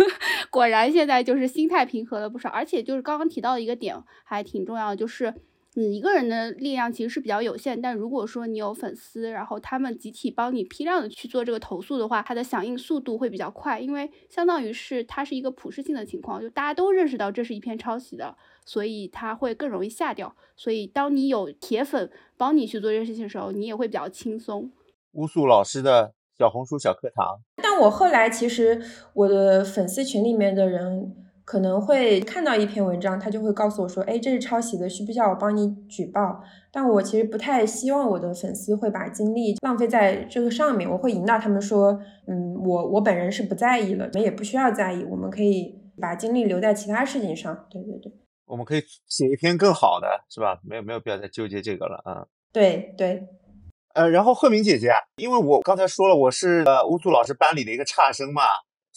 [0.49, 5.33] 果然现在就是心态平和了不少，而且就是刚刚提到的一个点还挺重要的，就是。
[5.77, 20.33] 你一个人的力量其实是比较有限，但如果说你有粉丝，然后他们集体帮你批量的去做这个投诉的话，它的响应速度会比较快，因为相当于是它是一个普适性的情况，就大家都认识到这是一篇抄袭的，所以它会更容易下掉。
[20.55, 24.71] 所以当你有铁粉帮你去做这件事情的时候，你也会比较轻松。
[25.11, 28.81] 乌素老师的小红书小课堂，但我后来其实
[29.13, 31.13] 我的粉丝群里面的人。
[31.45, 36.43] 可能会看到一篇文章，他就会告诉我说，哎，这是抄袭的，需不需要我帮你举报？
[36.71, 47.67] 但我其实不太希望我的粉丝会把精力浪费在这个上面，我会引导他们说，嗯，我我本人是不在意了，你们也不需要在意，我们可以把精力留在其他事情上。
[47.69, 48.11] 对对对，
[48.47, 50.59] 我们可以写一篇更好的，是吧？
[50.63, 52.25] 没有没有必要再纠结这个了啊。
[52.51, 53.27] 对对。
[53.93, 58.41] 呃，然后赫敏姐姐啊，因为我刚才说了，我是呃乌苏老师班里的一个差生嘛，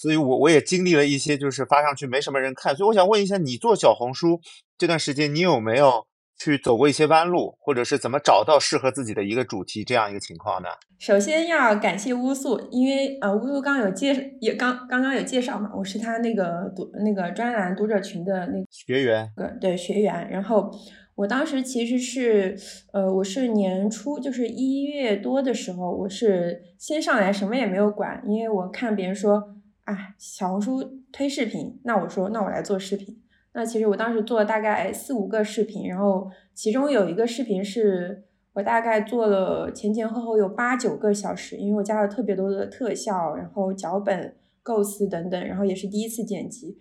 [0.00, 4.40] 所以我我也经历了一些，就是发上去没什么人看，所以我想问一下，你做小红书
[4.78, 6.06] 这段时间，你有没有
[6.38, 10.68] 去走过一些弯路，或者是怎么找到适合自己的一个主题这样一个情况呢？
[11.00, 19.28] 首先要感谢乌素，因为呃乌素刚有介也刚刚刚有介绍嘛，我是他那个读那个专栏读者群的那个学员，
[19.60, 20.70] 对学员，然后。
[21.18, 22.56] 我当时其实是，
[22.92, 29.42] 呃，我是年初，就是一月多的时候，我是先上来什么也没有管，因为我看别人说，
[29.88, 33.22] 啊，小红书推视频，那我说，那我来做视频。
[33.54, 38.22] 那其实我当时做了大概四五个视频，然后其中有一个视频是
[38.52, 46.76] 我大概做了前前后后有八九个小时，因为我加了特别多的特效，然后脚本构思等等，然后也是第一次剪辑，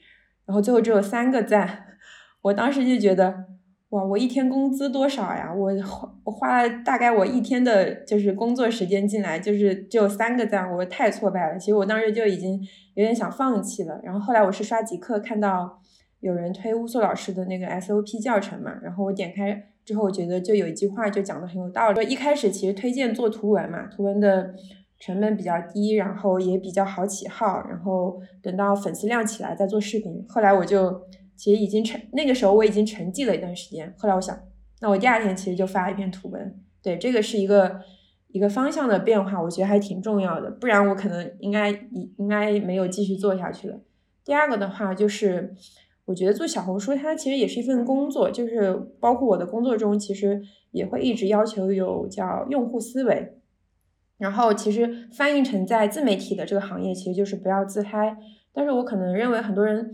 [0.46, 1.86] 然后最后只有三个赞，
[2.43, 3.46] 我当时就觉得。
[3.89, 5.54] 哇，我一天工资多少呀？
[5.54, 11.58] 我花我花了大概我一天的就是工作时间进来，就是只有三个赞，我太挫败了。
[11.58, 12.60] 其实我当时就已经
[12.95, 13.97] 有点想放弃了。
[14.04, 15.80] 然后后来我是刷极客看到
[16.19, 21.95] 有人推乌苏老师的那个 SOP 教程嘛，然后我点开之后，我觉得就有一句话就讲的很有道理。
[21.95, 24.54] 说一开始其实推荐做图文嘛，图文的
[25.00, 30.26] 成本比较低，然后也比较好起号，然后等到粉丝量起来再做视频。
[30.28, 31.04] 后来我就。
[31.38, 33.93] 其实已经沉，那个时候我已经沉寂了一段时间。
[33.97, 34.38] 后来我想，
[34.82, 37.80] 那我第二天其实就发一篇图文，对，这个是一个
[38.30, 40.50] 一个方向的变化，我觉得还挺重要的。
[40.50, 43.80] 不然我可能应该应应该没有继续做下去了。
[44.26, 45.56] 第二个的话就是，
[46.06, 53.38] 我觉得做小红书它其实也是一份工作，就是包括我的工作中，其实也会一直要求有叫用户思维。
[54.17, 58.17] 然后其实翻译成在自媒体的这个行业，其实就是不要自嗨。
[58.52, 59.93] 但是我可能认为很多人。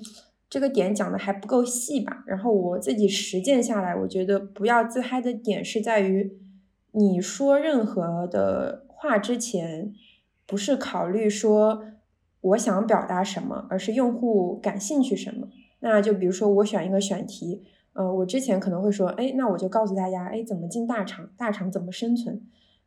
[0.54, 2.24] 这个点讲的还不够细吧？
[2.28, 6.38] 然后我自己实践下来，我觉得不要自嗨的点是在于，
[6.92, 9.92] 你说任何的话之前，
[10.46, 11.84] 不是考虑说
[12.42, 15.48] 我想表达什么，而是用户感兴趣什么。
[15.80, 17.64] 那就比如说我选一个选题，
[17.94, 22.40] 呃，我之前可能会说，哎，那我就告诉大家，哎，怎么进大厂，大厂怎么生存。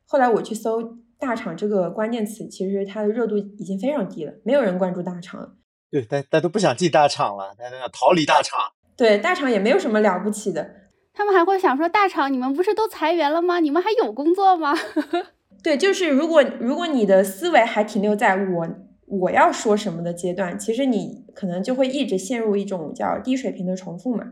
[0.04, 5.56] 后来我去搜大厂这个关键词，其实它的热度已经非常低了，没有人关注大厂。
[5.96, 8.60] 对，大大家都不想进大厂了，大家想逃离大厂。
[8.96, 10.70] 对，大厂也没有什么了不起的。
[11.14, 13.60] 他们还会想说，大厂你们不是都裁员了吗？
[13.60, 14.74] 你们还有工作吗？
[15.64, 18.68] 对，就是如果如果你的思维还停留在我
[19.06, 24.24] 我要说什么的阶段，其实你可能就会一直陷入一种叫低水平的重复嘛。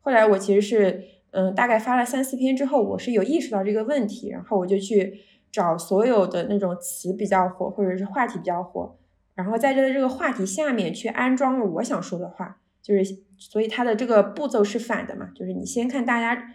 [0.00, 5.14] 后来我其实是嗯，大概发了三四篇之后，我是有意识到这个问题，然后我就去
[5.52, 8.98] 找所有的那种词比较火或者是话题比较火。
[9.34, 13.04] 然后在这个这个话题下面去安装了我想说的话，就是
[13.38, 16.50] 所以它的这个步骤是反的嘛，就是你先看大家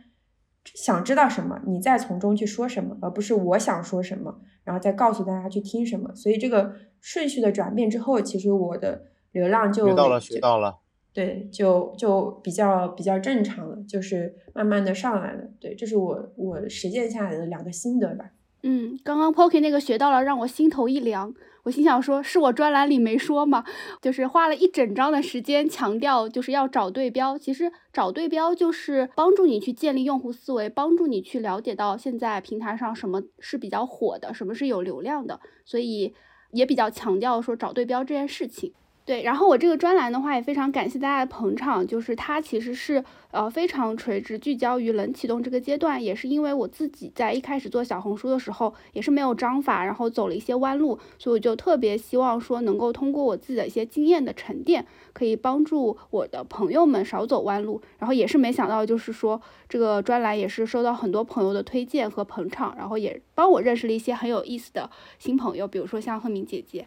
[0.63, 6.13] 想知道什么，你再从中去说什么，而不是我想说什么，然后再告诉大家去听什么。
[6.13, 10.77] 所以这个顺序的转变之后，其实我的流量就学到了，学到了，
[11.13, 15.43] 对，就就比较比较正常了，就是慢慢的上来了。
[15.59, 18.31] 对，这是我我实践下来的两个心得吧。
[18.63, 21.33] 嗯，刚刚 Poki 那个学到了，让我心头一凉。
[21.67, 23.65] 我心想说，是我专栏里没说吗？
[24.01, 27.37] 就是花了一整章的时间强调，就是要找对标。
[27.37, 35.41] 其实找对标就是帮助你去建立用户思维，帮助你去了解到现在平台上什么是比较火的，什么是有流量的。
[35.65, 36.13] 所以
[36.51, 38.73] 也比较强调说找对标这件事情。
[39.07, 57.81] 对，然后我这个专栏的话也非常感谢大家的捧场，就是它其实是呃非常垂直聚焦于冷启动这个阶段，也是因为我自己在一开始做小红书的时候也是没有章法，然后走了一些弯路，所以我就特别希望说能够通过我自己的一些经验的沉淀，可以帮助我的朋友们少走弯路。
[57.99, 66.85] 然后也是没想到，就是说这个专栏也是收到很多朋友的推荐和捧场，然后也帮我认识了一些很有意思的新朋友，比如说像赫敏姐姐。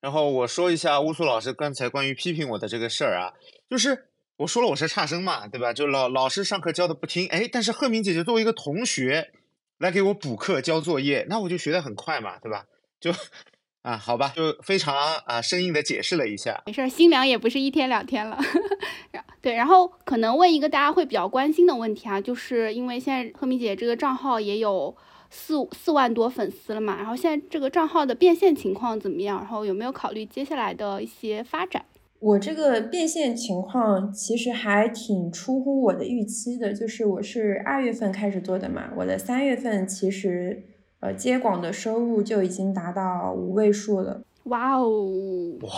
[0.00, 3.32] 啊，然后我说一下乌苏老师刚才关于批评我的这个事儿啊，
[3.68, 5.72] 就是我说了我是差生嘛，对吧？
[5.72, 9.32] 就老老师上课教的不听，哎，但是赫敏姐姐作为一个同学
[9.78, 12.66] 来给我补课交作业，那我就学的很快嘛，对吧？
[13.00, 13.10] 就
[13.82, 14.94] 啊，好吧，就非常
[15.26, 16.62] 啊生硬的解释了一下。
[16.66, 18.38] 没事，新娘也不是一天两天了。
[19.42, 24.96] 对，然后可能问一个大家会比较关心的问题啊，就是因为现在赫敏姐这个账号也有。
[25.30, 29.38] 四四万多粉丝了嘛，然后现在这个账号的变现情况怎么样？
[29.38, 31.84] 然后有没有考虑接下来的一些发展？
[32.18, 40.64] 我这个变现情况其实还挺出乎我的预期的，就是我是二月份开始做的嘛，我的三月份其实
[41.00, 44.22] 呃接广的收入就已经达到五位数了。
[44.44, 45.58] 哇哦！
[45.60, 45.70] 哇，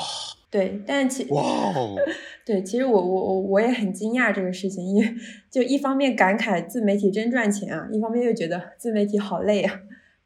[0.51, 1.97] 对，但其哇哦，
[2.47, 5.15] 对，其实我我我我也很惊讶这个事情，因为
[5.51, 9.81] 就一方面感慨自媒体真赚钱啊，一方面又觉得自媒体好累啊。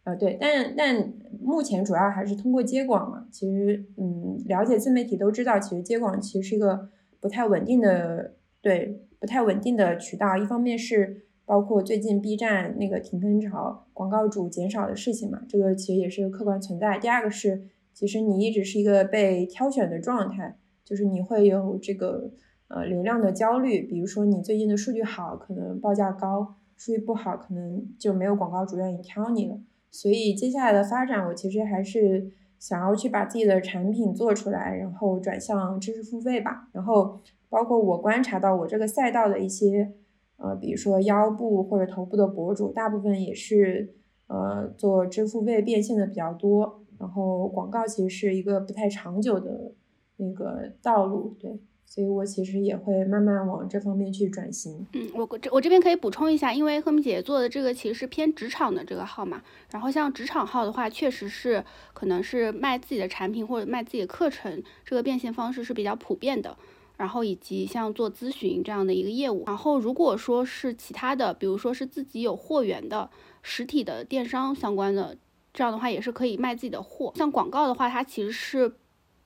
[0.05, 3.25] 啊，对，但但目前主要还是通过接广嘛。
[3.31, 6.89] 其实，嗯，了解自媒体都知道，其实接广其实是一个
[7.21, 10.37] 不太稳定的，对，不太稳定的渠道。
[10.37, 16.99] 一方面是包括最近 B 站那个停更潮，广告主减少的事情嘛，这个其实也是客观存在。
[16.99, 17.63] 第二个是，
[17.93, 22.31] 其实你一直是一个被挑选的状态，就是你会有这个
[22.69, 23.83] 呃流量的焦虑。
[23.83, 29.59] 比如说你最近的数据好，可能报价高；数据不好，可能就没有广告主愿意挑你了。
[29.91, 36.69] 所以接下来的发展，我其实还是想要去把自己的产品做出来，然后转向知识付费吧。
[36.73, 37.21] 然后
[37.51, 39.93] 包括我观察到我这个赛道的一些，
[40.39, 43.95] 呃，比如说腰部或者头部的博主，大部分也是
[44.29, 46.82] 呃做支付费变现的比较多。
[47.03, 49.75] 然后广告其实是一个不太长久的
[50.19, 51.59] 那个道路，对。
[51.85, 54.87] 所以我其实也会慢慢往这方面去转型。
[54.95, 59.43] 嗯，我这我这边可以补充一下，因为赫敏姐姐做的这个其实是偏职场的这个号嘛。
[59.71, 66.57] 然后像职场号的话，确实是可能是卖自己的产品或者卖自己的课程，这个变现方式是比较普遍的。
[66.97, 69.43] 然后以及像做咨询这样的一个业务。
[69.47, 73.11] 然后如果说是其他的，比如说是自己有货源的
[73.43, 75.17] 实体的电商相关的，
[75.53, 77.13] 这样的话也是可以卖自己的货。
[77.17, 78.75] 像广告的话，它其实是。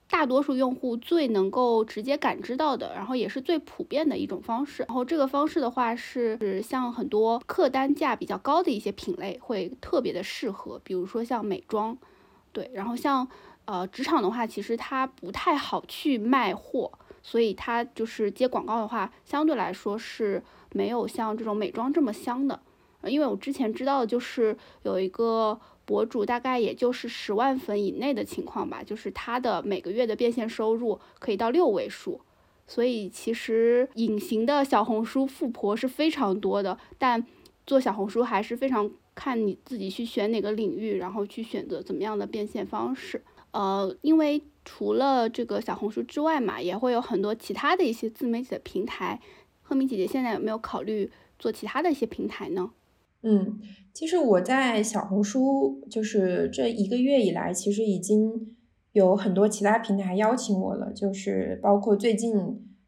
[0.09, 4.85] 大多数用户最能够直接感知到的，然后也是最普遍的一种方式。
[4.87, 11.99] 然后这个方式的话，是是像很多客单价比较高的一些品类会特别的适合，比如说像美妆，
[12.53, 12.71] 对。
[12.73, 13.27] 然后像
[13.65, 22.61] 呃职场的话，其实它不太好去卖货，所以它就是接广告的话，相对来说是没有像这种美妆这么香的。
[23.03, 25.61] 因为我之前知道的就是有一个。
[25.87, 32.21] 博主大概也就是十万粉以内的情况吧，就是他的每个月的变现收入可以到六位数，
[32.67, 37.25] 所以其实隐形的小红书富婆是非常多的，但
[37.67, 43.23] 做小红书还是非常看你自己去选哪个领域，然后去选择怎么样的变现方式。
[43.53, 49.21] 呃，因为除了这个小红书之外嘛，也会有很多其他的一些自媒体的平台。
[49.63, 52.71] 赫敏姐姐现在有没有考虑做其他的一些平台呢？
[53.29, 53.59] 嗯，
[53.93, 58.55] 其实我在小红书，就是这一个月以来，其实已经
[58.93, 62.33] 有很多其他平台邀请我了，就是包括最近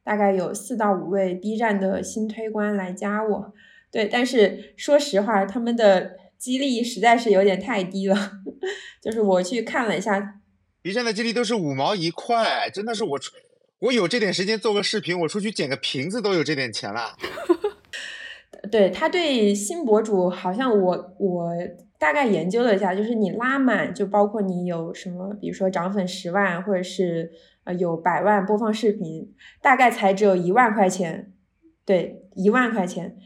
[0.05, 3.53] 大概有四到五位 B 站的新推官来加我，
[3.91, 8.17] 对，但是说实话，他们的激励实在是有点太低了，
[9.03, 10.41] 就是我去看了一下
[10.83, 13.19] ，B 站的激励都是五毛一块，真的是我
[13.81, 17.17] 我有这点时间做个视频，我出去捡个瓶子都有这点钱了。
[18.71, 21.53] 对他对新博主好像我我
[21.99, 27.31] 大概研究了一下，就是你拉满，就包括你有什么，比如说涨粉十万，或者是
[27.65, 31.33] 呃有百万播放视频，大概才只有一万块钱，
[31.85, 33.17] 对，一万块钱。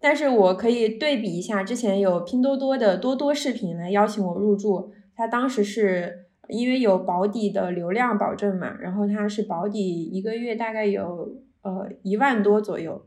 [0.00, 13.06] 但是我可以对比一下，之前有拼多多的多多视频来邀请我入驻，他当时是因为有保底的流量保证嘛，然后他是保底一个月大概有呃一万多左右。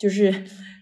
[0.00, 0.32] 就是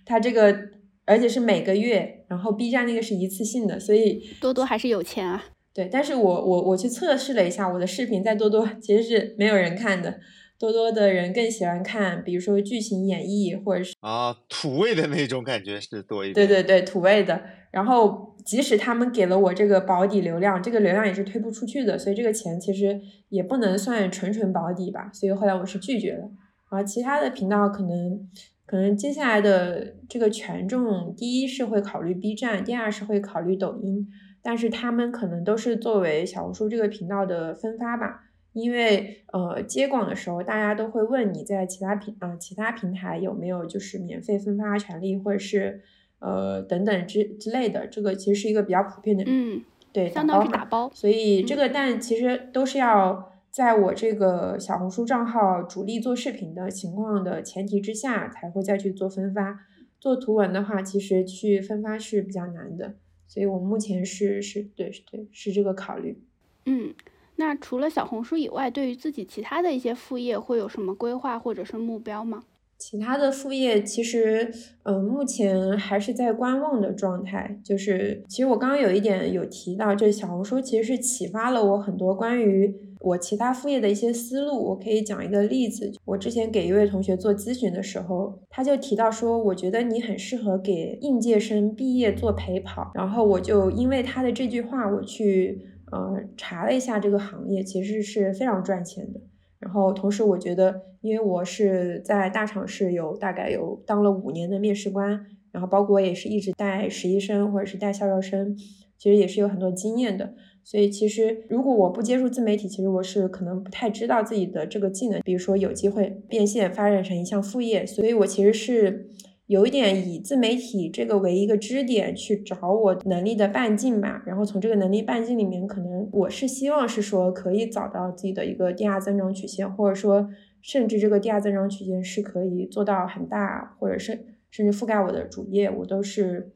[0.07, 0.57] 他这个，
[1.05, 5.45] 而且是每个月，然后 B 站那个是一次性的，所以多多还是有钱啊。
[5.75, 10.21] 对，但是我我我去测试了一下，我的视频在多多其实是没有人看的，
[10.57, 16.47] 多多的人更喜欢看，比如说剧情演绎或者是啊土味的那种感觉是多一点。
[16.47, 17.43] 对对对，土味的。
[17.73, 23.01] 然后即使他们给了我这个保底流量，这个流量也是推不出去的，所以这个钱其实
[23.31, 25.11] 也不能算纯纯保底吧。
[25.13, 26.31] 所以后来我是拒绝了。
[26.71, 28.29] 然后，其他的频道可能。
[28.69, 34.07] 可能接下来的这个权重，第一是会考虑 B 站，第二是会考虑抖音，
[34.43, 38.25] 但是他们可能都是作为小红书这个频道的分发吧。
[38.53, 45.81] 因为呃接广的时候，大家都会问你在其他平啊其他平台有没有就是免费分发权利，或者是
[46.19, 49.63] 呃等等之之类的，这个其实是一个比较普遍的，嗯，
[49.95, 50.91] 对，相当于打包。
[50.93, 53.28] 所以这个但其实都是要。
[53.51, 59.61] 在我这个小红书账号主力做视频的情况的前提之下，才会再去做分发。
[60.01, 62.95] 做图文的话，其实去分发是比较难的，
[63.27, 66.23] 所以我目前是是对是对是这个考虑。
[66.67, 66.95] 嗯，
[67.35, 72.45] 那除了小红书以外，对于自己其他的一些副业会有什么规划或者是目标吗？
[72.77, 74.53] 其他的副业其实，
[74.85, 77.59] 嗯，目前还是在观望的状态。
[77.65, 84.63] 就是，其实我刚刚有一点有提到，这小红书其实是启发了我很多关于我其他副业的一些思路。
[84.71, 92.91] 我可以讲一个例子，我之前给一位同学做咨询的时候，他就提到说，我觉得你很适合给应届生毕业做陪跑。
[92.95, 95.61] 然后我就因为他的这句话，我去
[95.93, 99.21] 呃查了一下这个行业，其实是非常赚钱的。
[99.61, 108.57] 然后同时，我觉得，因为我是在大厂是有大概有当了五年的面试官，然后包括也是一直带实习生或者是带校招生，
[108.97, 110.35] 其实也是有很多经验的。
[110.69, 117.87] 所以其实如果我不接触自媒体，其实我是可能不太知道自己的这个技能，比如说有机会变现发展成一项副业。
[117.87, 119.11] 所以我其实是。
[119.47, 130.29] 有一点以自媒体这个为一个支点去找我能力的半径吧，然后从这个能力半径里面，可能我是希望是说可以找到自己的一个第二增长曲线，或者说
[130.61, 136.53] 甚至这个第二增长曲线是可以做到很大，或者是甚至覆盖我的主业，我都是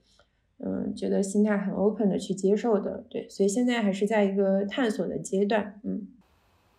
[0.64, 6.06] 嗯觉得心态很 open 的去接受的，对，所以现在还是在一个探索的阶段，嗯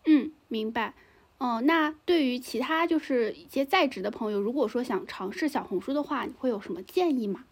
[0.06, 0.94] 嗯，明白。
[1.38, 7.44] 哦，那对于其他就是一些在职的朋友，如果说想尝试小红书的话，你会有什么建议吗？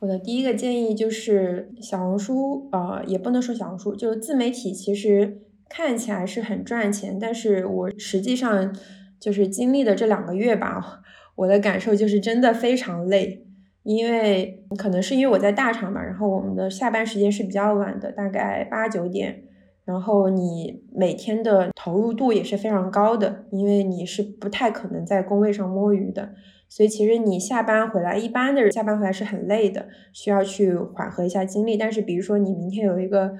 [0.00, 8.76] 我的第一个建议就是小红书，呃，也不能说小红书，就是自媒体，其实看起来是很赚钱，但是我实际上
[9.18, 11.02] 就是经历的这两个月吧，
[11.36, 13.46] 我的感受就是真的非常累，
[13.92, 19.42] 因为可能是因为我在大厂吧，然后我们的下班时间是比较晚的，大概八九点。
[19.84, 26.30] 然后你每天的投入度也是非常高的，因为你是不太可能在工位上摸鱼的，
[26.68, 31.76] 所以其实你下班回来，一般的人下班回来是很累的，需要去缓和一下精力。
[31.76, 33.34] 但是比如说你明天有一个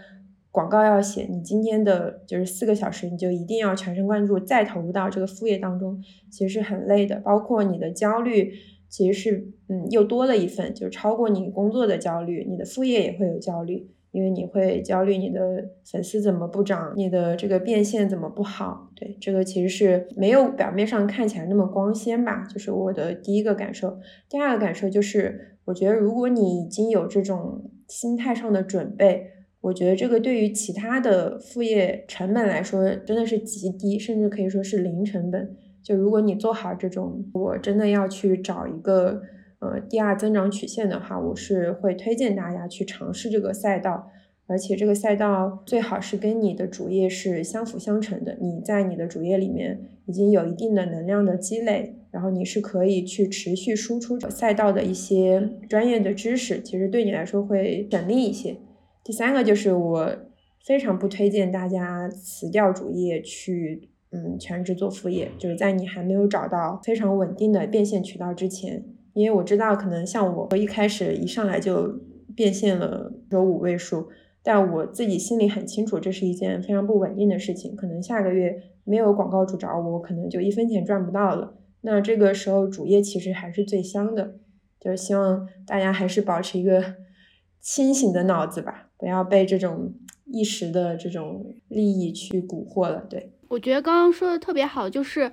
[0.51, 7.21] 广告要写，你今天的就是四个小时，你就一定要全神贯注再投入到这个副业当中，其实是很累的。
[7.21, 8.53] 包括你的焦虑，
[8.91, 13.89] 其实是嗯又多了一份，就是超过你工作的焦虑，你的副业也会有焦虑。
[14.13, 18.91] 因为你会焦虑，你的粉丝怎么不涨，你的这个变现怎么不好？
[18.97, 22.43] 对，这个其实是没有表面上看起来那么光鲜吧。
[22.53, 24.01] 就是我的第一个感受。
[24.29, 29.29] 第二个感受就是，我觉得如果你已经有这种心态上的准备，
[29.61, 35.57] 我觉得这个对于其他的副业成本来说真的是极低，甚至可以说是零成本。
[35.83, 39.23] 就如果你做好这种，我真的要去找一个。
[39.63, 44.11] 呃，第二增长曲线的话，我是会推荐大家去尝试这个赛道，
[44.47, 48.39] 而且这个赛道最好是跟你的主业是相辅相成的。
[48.41, 58.57] 你在你的主业里面已经有一定的能量的积累，然后你是可以去持续输出赛道的一些专业的知识，其实对你来说会省力一些。
[59.05, 60.17] 第三个就是我
[60.65, 68.85] 非常不推荐大家辞掉主业去嗯全职做副业，就是在你还没有找到非常稳定的变现渠道之前。
[69.13, 72.01] 因为我知道，可能像我我一开始一上来就
[72.37, 74.09] 变现了有五位数，
[74.43, 77.75] 但我自己心里很清楚，这是一件非常不稳定的事情。
[77.75, 81.55] 可能下个月没有广告主找我，我可能就一分钱赚不到了。
[81.81, 84.37] 那这个时候主业其实还是最香的，
[84.79, 86.95] 就是希望大家还是保持一个
[87.61, 89.93] 清醒的脑子吧，不要被这种
[90.27, 93.05] 一时的这种利益去蛊惑了。
[93.11, 95.31] 对我觉得刚刚说的特别好，就是。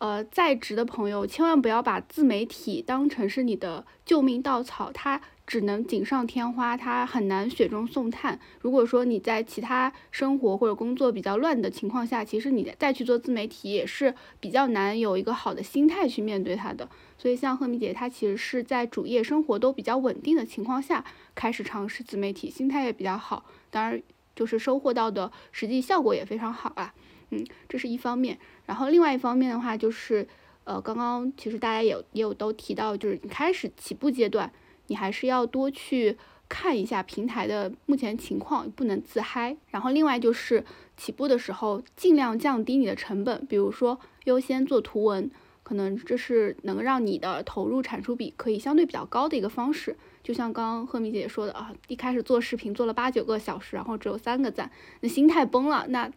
[0.00, 8.40] 呃，在职的朋友千万不要把自媒体当成是你的救命稻草，它只能锦上添花，它很难雪中送炭。
[8.62, 16.88] 如果说你在其他生活或者工作比较乱的情况下，其实你再去做自媒体也是比较难有一个好的心态去面对它的。
[17.18, 21.04] 所以像赫敏姐，她其实是在主业生活都比较稳定的情况下
[21.34, 24.02] 开始尝试自媒体，心态也比较好，当然
[24.34, 26.94] 就是收获到的实际效果也非常好啊。
[27.30, 30.26] 嗯，这是一方面，然后另外一方面的话，就是，
[30.64, 34.52] 呃，刚刚其实大家也也有都提到，就是你开始起步阶段，
[34.88, 36.16] 你还是要多去
[36.48, 39.56] 看一下平台的目前情况，不能自嗨。
[39.70, 40.64] 然后另外就是
[40.96, 45.30] 起步的时候，尽量降低你的成本，比如说优先做图文，
[45.62, 49.96] 可能这是能让你的投入产出比可以相对比较高的一个方式。
[50.24, 54.70] 就像刚刚赫敏姐说的啊，一开始做视频做了八九个小时，然后只有三个赞，
[55.00, 56.10] 那心态崩了，那。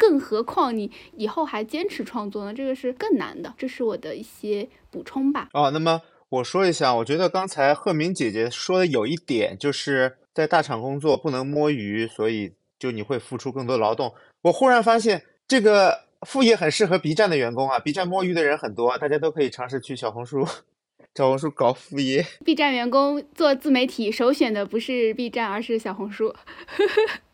[0.00, 3.52] 更何况你以后还坚持创作呢，这个是更难的。
[3.58, 5.50] 这是我的一些补充吧。
[5.52, 14.14] 哦，那么我说一下，我觉得刚才赫敏姐姐说的有一点，就是在大厂工作不能摸鱼，所以就你会付出更多劳动。
[14.40, 20.46] 我忽然发现，这个副业很适合 B 站的员工啊，B 站摸鱼的人很多，大家都可以尝试去小红书，
[21.14, 22.24] 小红书搞副业。
[22.42, 26.34] B 站员工做自媒体首选的不是 B 站，而是小红书。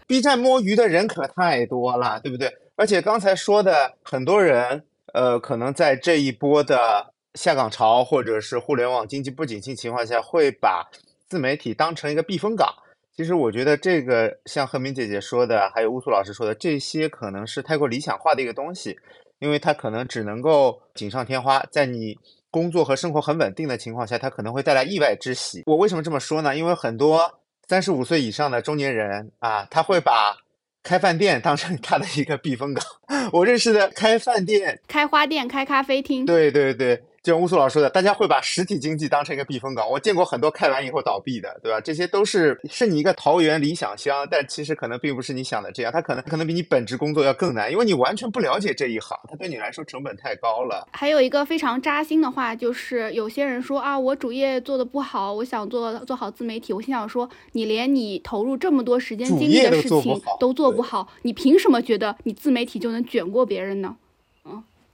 [0.07, 2.53] B 站摸鱼的人可太多了，对不对？
[2.77, 10.89] 而且刚才说的很多人，呃，可能在这一波的下岗潮或者是互联网经济不景气情况下，会把
[11.29, 12.69] 自媒体当成一个避风港。
[13.17, 18.97] 其实我觉得这个像贺明姐姐说的，还有乌苏老师说的，这些可能是太过理想化的一个东西，
[19.39, 22.19] 因为它可能只能够锦上添花，在你
[22.51, 25.63] 工作和生活很稳定的情况下，它可能会带来意外之喜。
[25.65, 26.55] 我为什么这么说呢？
[26.55, 30.37] 因为很多三十五岁以上的中年人啊，他会把
[30.83, 32.85] 开饭店当成他的一个避风港。
[33.33, 37.03] 我认识的开饭店、开花店、开咖啡厅，对对对。
[37.27, 39.91] 就像乌苏老师说的，大家会把实体经济当成一个避风港。
[39.91, 41.81] 我见过很多开完以后倒闭的，对吧？
[41.81, 45.91] 这些都是是你一个桃园理想乡，但其实可能并不是你想的这样。
[45.91, 50.87] 它可能可能比你本职工作要更难，因为你完全不了解这一行，它对你来说成本太高了。
[50.93, 56.73] 还有一个非常扎心的话，就是有些人说啊，我主业做的不好，我想做做好自媒体。
[56.73, 63.97] 我心想说，你连你投入这么多时间精力的事情都做不好，你凭什么觉得你自媒体就能卷过别人呢？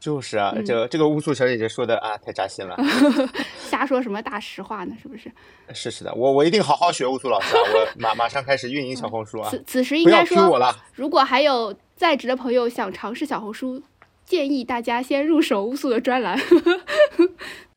[0.02, 2.76] 就是啊，这个这个乌素小姐姐说的啊，太扎心了，
[3.70, 4.92] 瞎说什么大实话呢？
[5.00, 5.30] 是不是？
[5.72, 9.48] 是是的，我我一定好好学乌素老师啊，我 马马上开始运营小红书啊。
[9.48, 10.74] 此此时应该说，我了。
[10.94, 13.80] 如果还有在职的朋友想尝试小红书，
[14.26, 16.36] 建议大家先入手乌素的专栏。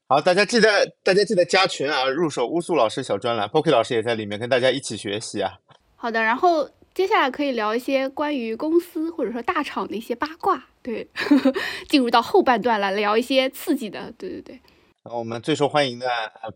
[0.07, 5.51] 好，大家记得大家记得加群啊，入手乌素老师小专栏，Poki 老师也在里面跟大家一起学习啊。
[5.95, 10.65] 好的，然后接下来可以聊一些关于公司或者说大厂的一些八卦。
[10.85, 11.07] 对，
[11.89, 14.59] 进入到后半段来聊一些刺激的，对对对。
[15.07, 16.07] 我们最受欢迎的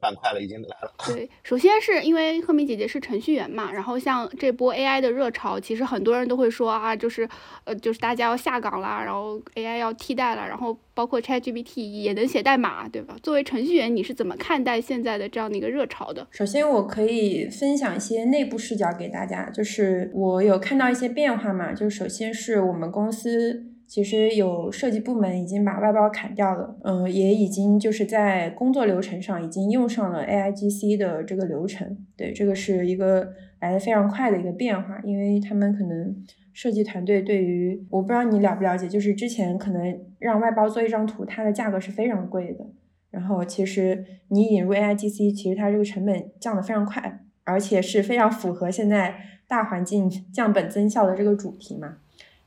[0.01, 0.91] 板块了，已经来了。
[1.05, 7.30] 对，首先是因为赫敏姐姐是程序员嘛，然后像这波 AI 的热潮，其实很多人都会说啊，就是
[7.65, 13.15] 呃，就是大家要下岗啦，然后 AI 要替代了，然后包括 ChatGPT 也能写代码，对吧？
[13.21, 16.27] 作为程序员，你是怎么看待现在的这样的一个热潮的？
[16.32, 23.75] 首先，我可以分享一些内部视角给大家，就是我有看到一些变化嘛，就首先是我们公司。
[23.90, 31.98] 其实有设计部门已经把外包砍掉了，嗯，也已经就是在工作流程上已经用上了 AIGC 的这个流程。
[32.16, 36.16] 对，这个是一个来的非常快的一个变化，因为他们可能
[36.54, 42.68] 设计团队对于我不知道你了不了解，就是之前可能让外包做一张图，它的价格是非常贵的。
[43.10, 49.16] 然后其实你引入 AIGC，其实它这个成本降得非常快，而且是非常符合现在
[49.48, 51.98] 大环境降本增效的这个主题嘛。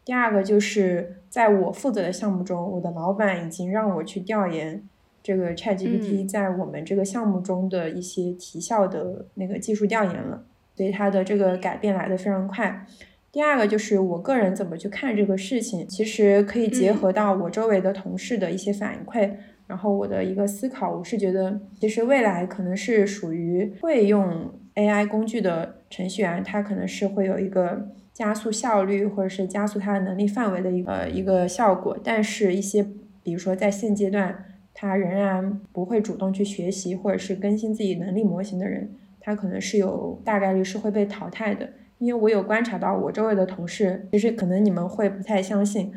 [0.04, 4.82] 第二个就是在我负责的项目中，我的老板已经让我去调研
[5.22, 10.42] 这个 ChatGPT 在我们这个项目中的一些提效的那个技术调研了，
[10.74, 12.84] 所以它的这个改变来的非常快。
[13.30, 19.30] 第二个就是我个人怎么去看这个事情，其实可以结合到我周围的同事的一些反馈，
[19.68, 27.88] 然后我的一个思考，我是觉得其实未来可能是属于会用 AI 工具的程序员，他可能是会有一个。
[28.22, 32.86] 加速效率，或者是加速它的能力范围的一个一个效果，但是，一些
[33.20, 41.68] 比如说在现阶段，他仍然不会主动去学习或者是更新自己能力模型的人，他可能是有大概率是会被淘汰的。
[41.98, 45.92] 因为我有观察到我周围的同事，其实可能你们会不太相信，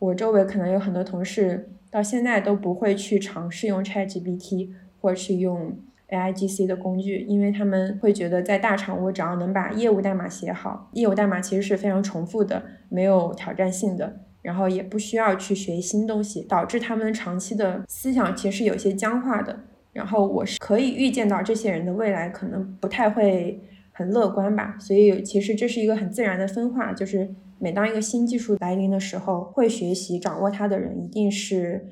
[0.00, 4.70] 我周围可能有很多同事到现在都不会去尝试用 ChatGPT
[5.00, 5.78] 或者是用。
[6.10, 19.60] AIGC 的工具，因为他们会觉得在大厂，我只要能把业务代码写好，业务代码其实是非常重复的，没有挑战性的，然后也不需要去学新东西，导致他们长期的思想其实有些僵化的。
[19.92, 23.60] 然后我是可以预见到这些人的未来可能不太会
[23.92, 27.28] 很乐观吧，所以其实这是一个很自然的分化，就是
[27.58, 31.86] 每当一个新技术来临的时候，会学习掌握它的人一定是。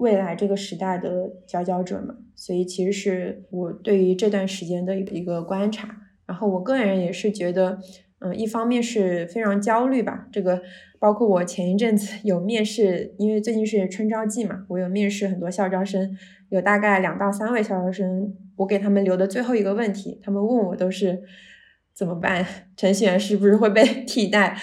[0.00, 5.94] 未来这个时代的佼佼者嘛，所以其实是我对于这段时间的一个观察。
[6.26, 7.78] 然后我个人也是觉得，
[8.20, 10.26] 嗯，一方面是非常焦虑吧。
[10.32, 10.62] 这个
[10.98, 16.16] 包括我前一阵子有面试，因为最近是春招季嘛，我有面试很多校招生，
[16.48, 21.20] 有大概两到三位校招生，我给他们留的最后一个问题，他们问我都是
[21.92, 22.46] 怎么办？
[22.76, 24.56] 程序员是不是会被 替代？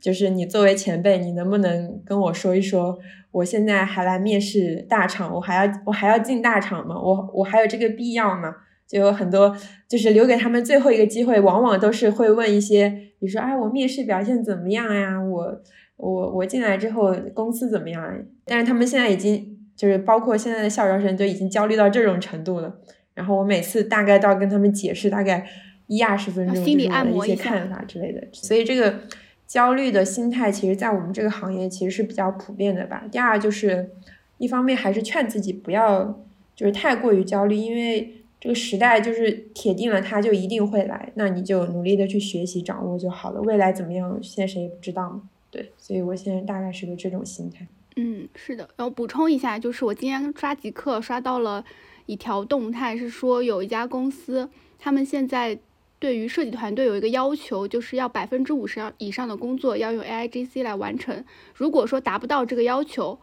[0.00, 2.98] 就是你作为前辈，你能不能跟我说一说？
[3.30, 6.98] 我现在还来面试大厂，我还要我还要进大厂吗？
[6.98, 8.54] 我我还有这个必要吗？
[8.86, 9.54] 就有很多，
[9.86, 12.88] 就是留给他们最后一个机会，往往都是会问一些，
[13.20, 15.20] 比如说，哎，我面试表现怎么样呀？
[15.20, 15.62] 我
[15.98, 18.18] 我我进来之后公司怎么样？
[18.46, 22.78] 但是他们现在已经就是包括现在的校招生都已经焦虑到这种程度了。
[23.14, 25.46] 然后我每次大概都要跟他们解释大概
[25.86, 28.26] 一二十分钟，就是我的一些看法之类的。
[28.32, 29.00] 所以这个。
[29.48, 33.04] 焦虑的心态，其实，在我们这个行业其实是比较普遍的吧。
[33.10, 33.90] 第二，就是
[34.36, 36.22] 一方面还是劝自己不要
[36.54, 43.40] 就是太过于焦虑，因为这个时代就是铁定了，它就一定会来，那你就努力的去学习掌握就好了。
[43.40, 45.22] 未来怎么样，现在谁也不知道嘛。
[45.50, 47.66] 对，所以我现在大概是个这种心态。
[47.96, 48.68] 嗯，是的。
[48.76, 51.64] 然后补充一下，就是我今天刷极客刷到了
[52.04, 55.58] 一条动态，是说有一家公司，他们现在。
[55.98, 61.24] 对于设计团队有一个要求，就是要百分之五十以上的工作要用 AIGC 来完成。
[61.54, 63.18] 如果说达不到这个要求，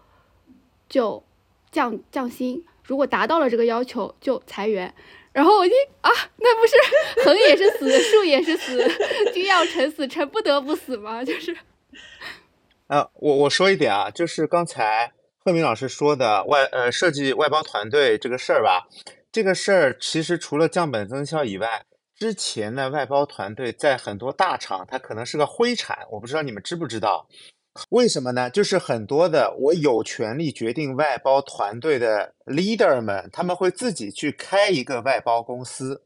[0.89, 1.23] 就
[1.71, 4.93] 降降薪；如果达到了这个要求，就裁员。
[5.31, 6.75] 然后我就啊，那不是
[7.25, 8.81] 横也是死，竖也是死，
[9.33, 11.23] 君要臣死，臣不得不死吗？
[11.25, 11.55] 就是。
[12.87, 18.87] 啊，我我说一点啊，就是刚才贺明老师说的外呃设计外包团队这个事儿吧，
[19.31, 21.85] 这个事儿其实除了降本增效以外，
[22.17, 27.27] 之前的外包团队在很多大厂它可能是个灰产，我不知道你们知不知道？
[27.89, 28.49] 为什么呢？
[28.49, 36.01] 就是很多的我有权利决定外包团队的 leader 们，他们会自己去开一个外包公司，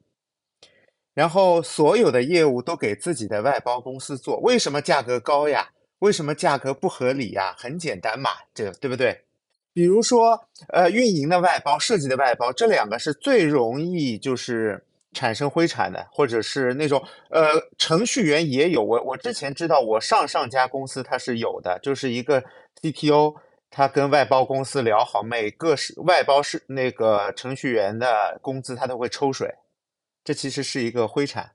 [1.14, 4.40] 然后所有的业务都给自己的外包公司做。
[4.40, 5.70] 为什么价格高呀？
[6.00, 7.54] 为什么价格不合理呀？
[7.56, 9.26] 很简单嘛，这对不对？
[9.74, 14.84] 比如说，呃，运营的外包、设计的外包，这两个是最容易就是。
[15.14, 18.84] 产生灰产的，或者是那种呃，程序员也有。
[18.84, 22.44] 我我之前知道，我上上家公司它是有的，就是一个
[22.82, 23.36] CTO，
[23.72, 29.54] 他跟外包公司聊好，每个是外包是那个程序员的工资他都会抽水，
[30.24, 31.52] 这其实是一个灰产。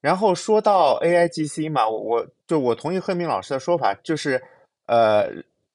[0.00, 4.40] 然后说到 AIGC 嘛，我我就我同意贺明老师的说法，就是
[4.86, 5.28] 呃，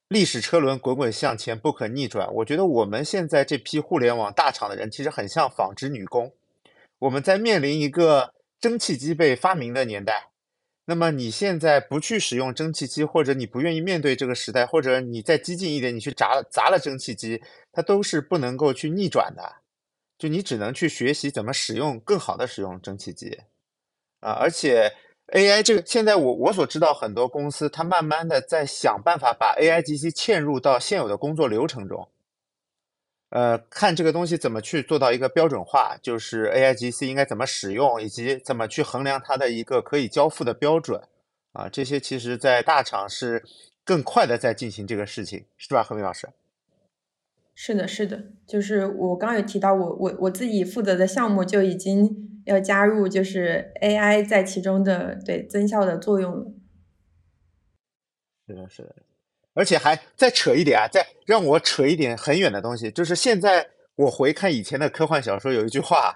[0.08, 2.34] 历史车轮滚滚向前，不可逆转。
[2.34, 6.32] 我觉得我们现在这批互联网大厂的人，其实很像纺织女工。
[7.02, 10.30] 我们在面临一个蒸汽机被发明的年代，
[10.86, 17.42] 那么你现在不去使用蒸汽机，或者你不愿意面对这个时代，或者你再激进一点，你去砸砸了蒸汽机，
[17.72, 19.42] 它都是不能够去逆转的，
[20.20, 23.40] 就你只能去学习怎么使用更好的使用蒸汽机
[24.20, 24.34] 啊！
[24.34, 24.94] 而且
[25.34, 32.08] AI 这个现在我我所知道很多公司，它慢慢的在想办法把 AI 机器嵌入到现有的工作流程中。
[33.32, 41.02] 呃，看这个东西怎么去做到一个标准化，就是 AIGC 应该怎么使用，以及怎么去衡量它的一个可以交付的标准
[41.54, 43.44] 啊，这些其实在大厂是
[43.86, 46.28] 更快的在进行这个事情，是吧，何明老师？
[47.56, 56.52] 是的，是的，就是我刚有提到，我我我自己负责的项目就已经要加入，就是 AI 在其中的对增效的作用了。
[58.46, 58.96] 是的，是的。
[59.54, 66.16] 而且还再扯一点啊，再让我扯一点很远的东西，就是现在我回看以前的科幻小说，有一句话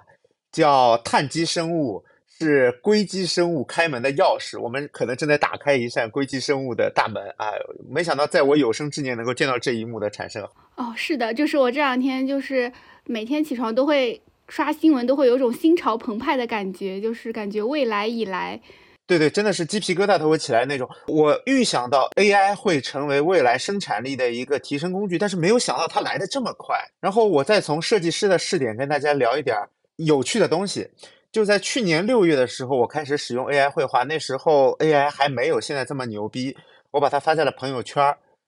[0.51, 2.03] 叫“碳基生物
[2.39, 7.51] 是硅基生物开门的钥匙”，我们可能正在打开一扇硅基生物的大门啊！
[7.89, 10.41] 没想到在我有生之年能够见到这一幕的产生。
[10.75, 12.71] 哦，是的，就是我这两天就是
[13.05, 18.61] 每天起床都会刷新闻，都会有种心潮澎湃的感觉，就是感觉未来以来。
[19.07, 20.89] 对对，真的是鸡皮疙瘩都会起来那种。
[21.07, 26.75] 我预想到 AI 会成为未来生产力的一个提升工具，但是没有想到它来的这么快。
[26.99, 29.55] 然后我再从设计师的试点跟大家聊一点
[29.97, 30.89] 有趣的东西。
[31.31, 36.57] 就在去年六月的时候，我开始使用 AI 绘画，那时候 AI 还没有现在这么牛逼。
[36.89, 38.03] 我把它发在了朋友圈，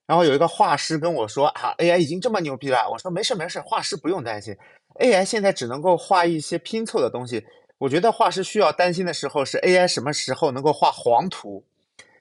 [0.07, 4.55] 然后有一个画师跟我说：“啊，AI 已经这么牛逼了。”我说：“没事没事，画师不用担心
[5.01, 7.45] ，AI 现在只能够画一些拼凑的东西。”
[7.79, 11.63] 我觉得画师需要担心的时候是 AI 什么时候能够画黄图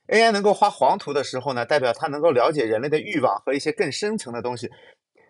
[0.08, 4.70] ？AI 能够画黄图的时候呢，代表它能够了解人类的欲望和一些更深层的东西。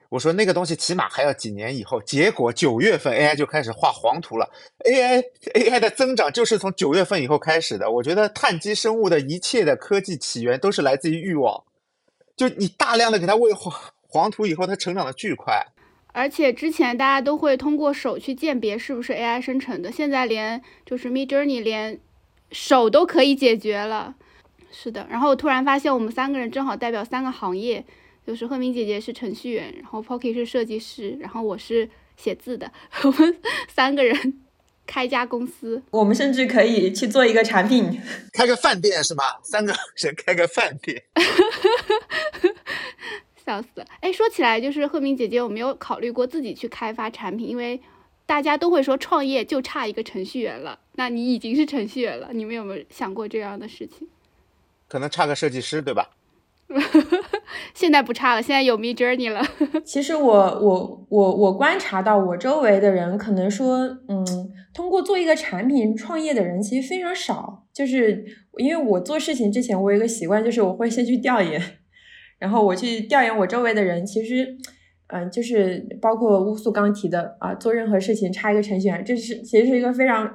[0.09, 2.01] 我说那个东西起码还要几年以后。
[2.03, 4.49] 结果九月份 AI 就开始画黄图了。
[4.85, 5.23] AI
[5.55, 7.91] AI 的增长就是从九月份以后开始的。
[7.91, 11.65] 我觉得碳基生物的一切的科技起源都是来自于欲望。
[12.37, 13.75] 就你大量的给它喂黄
[14.09, 15.65] 黄图以后，它成长的巨快。
[16.17, 22.01] 而且之前大家都会通过手去鉴别是不是 AI 生成的，现在连就是 Mid Journey 连
[22.51, 24.15] 手都可以解决了。
[24.73, 27.85] 是的，然后我突然发现我们三个人正好代表三个行业，
[28.27, 32.73] 就是赫敏姐姐是程序员，然后 Pocky 是设计师，然后我是写字的，
[33.05, 33.37] 我们
[33.69, 34.41] 三个人
[34.89, 38.01] 开一家公司，我们甚至可以去做一个产品，
[38.33, 39.23] 开个饭店是吗？
[39.43, 41.03] 三个人开个饭店。
[43.47, 43.87] 笑死了！
[44.01, 47.49] 哎，说起来，就是赫敏姐姐有没有考虑过自己去开发产品？
[47.49, 47.81] 因为
[48.27, 50.81] 大家都会说创业就差一个程序员了。
[50.97, 54.09] 那你已经是程序员了，你们有没有想过这样的事情？
[54.89, 56.11] 可能差个设计师，对吧？
[57.73, 59.47] 现在不差了，现在有 Mid Journey 了。
[59.87, 63.79] 其实我我我我观察到，我周围的人可能说，
[64.09, 64.27] 嗯，
[64.75, 67.65] 通过做一个产品创业的人其实非常少。
[67.73, 68.25] 就是
[68.59, 71.63] 因为我做事情之前，我有一个习惯，就是我会先去调研。
[72.39, 74.57] 然后我去调研我周围的人，其实，
[75.09, 80.27] 嗯，就是包括乌素刚提的啊，做任何事情差一个程序员，这是其实是一个非常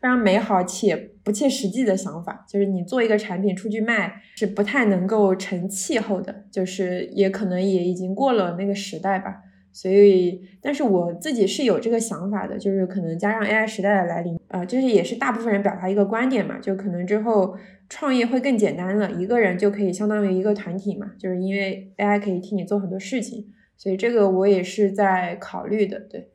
[0.00, 2.44] 非常美好且不切实际的想法。
[2.48, 9.42] 就是你做一个产品出去卖，是不太能够成气候的，就是也可能也已经过了那个时代吧。
[9.74, 17.56] 所以，但是我自己是有这个想法的，就是可能加上 AI 时代的来临，呃，就是也是大部分人表达一个观点嘛，就可能之后
[17.94, 26.30] 创业会更简单了，一个人就可以相当于一个团体嘛，就是因为 AI 可以替你做很多事情，所以这个我也是在考虑的，对，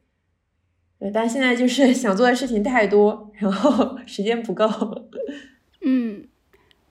[0.99, 4.67] 对，但现在就是 想做的事情太多，然后时间不够，
[5.81, 6.27] 嗯。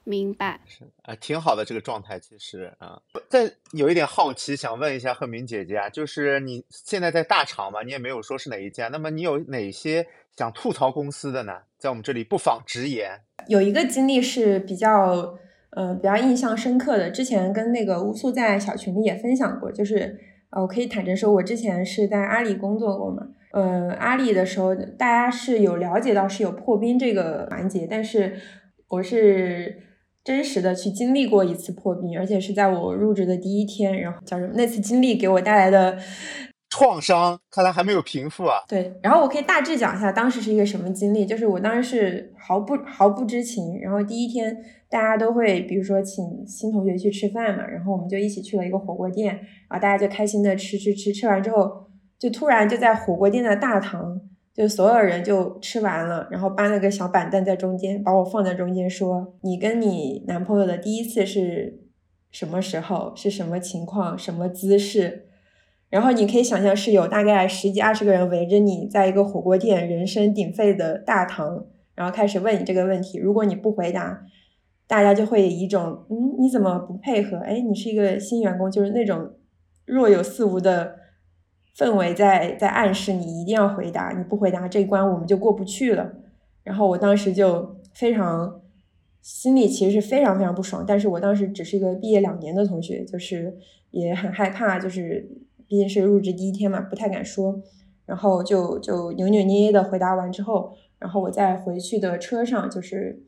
[0.09, 11.55] 明白是啊，挺好的这个状态，其实啊，再有一点好奇，想问一下贺明姐姐啊，就是你现在在大厂嘛，你也没有说是哪一家，那么你有哪些想吐槽公司的呢？
[11.77, 13.21] 在我们这里不妨直言。
[13.49, 15.37] 有一个经历是比较，
[15.71, 28.41] 呃，比较印象深刻的，之前跟那个乌素在小群里也分享过，就是呃，我可以坦诚说，我之前是在阿里工作过嘛，呃，阿里的时候大家是有了解到是有破冰这个环节，但是
[28.87, 29.83] 我是。
[30.27, 34.53] 真实的去经历过一次破冰，而且是在我入职的第一天，然后叫什么？
[34.57, 35.97] 那次经历给我带来的
[36.69, 38.57] 创伤，看来还没有平复啊。
[38.69, 44.57] 对，然后我可以大致讲一下当时是一个什么经历，就是我当时是毫不毫不知情，然后第一天
[44.91, 49.33] 大家都会，比如说请新同学去吃饭嘛，然后我们就一起去了一个火锅店，
[49.69, 51.87] 然后大家就开心的吃吃吃，吃完之后
[52.19, 54.21] 就突然就在火锅店的大堂。
[54.57, 61.83] 就所有人就吃完了，然后搬了个小板凳在中间，把我放在中间，说：“你跟你男朋友的第一次是
[62.31, 63.13] 什么时候？
[63.15, 64.19] 是什么情况？
[64.19, 65.27] 什么姿势？”
[65.91, 73.19] 然后你可以想象是有大概十几二十个人围着你，在一个火锅店人声鼎沸的大堂，然后开始问你这个问题。
[73.19, 74.23] 如果你不回答，
[74.87, 77.37] 大家就会以一种“嗯，你怎么不配合？
[77.41, 79.35] 哎，你是一个新员工，就是那种
[79.85, 80.97] 若有似无的。”
[81.77, 86.11] 氛围在在暗示你一定要回答，你不回答这一关我们就过不去了。
[86.63, 88.61] 然后我当时就非常
[89.21, 93.55] 心里其实是非常非常不爽，但是我当时只是一个毕业两年的同学，就是
[93.91, 95.29] 也很害怕，就是
[95.69, 97.61] 毕竟是入职第一天嘛，不太敢说。
[98.07, 103.21] 然后就就扭扭捏捏的回答完之后，然后我在回去的车上就是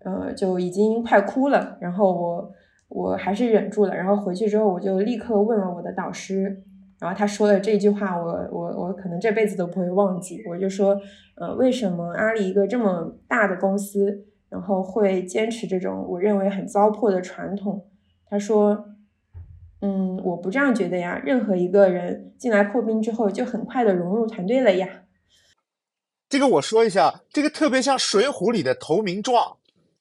[0.00, 2.52] 呃就已经快哭了，然后我
[2.88, 3.94] 我还是忍住了。
[3.94, 6.64] 然后回去之后我就立刻问了我的导师。
[7.00, 10.42] 然后他说的这句话，我我我可能这辈子都不会忘记。
[10.48, 11.00] 我就说，
[11.36, 17.86] 呃，为什么阿里一个这么大的公司，然后会坚持这种我认为很糟粕的传统？
[18.28, 18.86] 他说，
[19.80, 21.22] 嗯，我不这样觉得呀。
[21.24, 25.04] 任何一个人进来破冰之后，就很快的融入团队了呀。
[26.28, 29.56] 这个我说一下，这个特别像《水浒》里的投名状，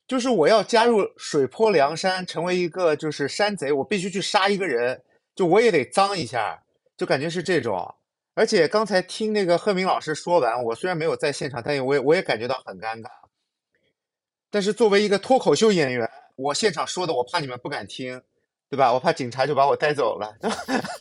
[0.08, 5.02] 就是我要加入水泊梁山，成为一个就是山贼，我必须去杀一个人，
[5.36, 6.64] 就我也得脏一下。
[6.98, 7.94] 就感觉是这种，
[8.34, 13.08] 而且刚才听那个贺明老师说完，我虽然没有在现场，但我也我也感觉到很尴尬。
[14.50, 18.22] 但是作为一个脱口秀演员，我现场说的，我怕你们不敢听，
[18.70, 18.92] 对吧？
[18.94, 20.36] 我怕警察就把我带走了。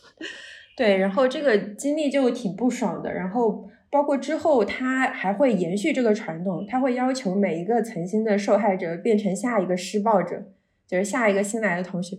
[0.77, 3.11] 对，然后这个经历就挺不爽的。
[3.11, 10.43] 然后包括之后，他还会延续这个传统，他会要求每一个曾经的受害者变成下一个施暴者，
[10.85, 12.17] 就是下一个新来的同学。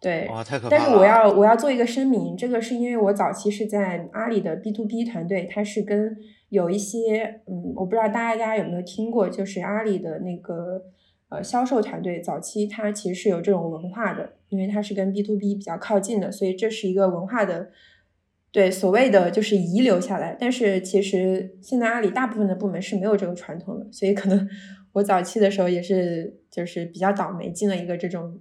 [0.00, 0.28] 对，
[0.70, 6.16] 但是我要我要做一个声明，这个是因为我早期是在阿里的 B to B 团队，它是跟
[6.50, 10.84] 有一些嗯，我不知道大家有没有听过，就是阿里的那个
[11.30, 17.70] 呃销售团队，早期它其实是有这种文化的，因为它是跟 B to B 比较靠近的，所以这是一个文化的，
[18.52, 20.36] 对所谓的就是遗留下来。
[20.38, 24.48] 但是其实现在阿里大部分的部门是没有这个传统的，所以可能
[24.94, 28.38] 我早期的时候也是就是比较倒霉，进了一个这种。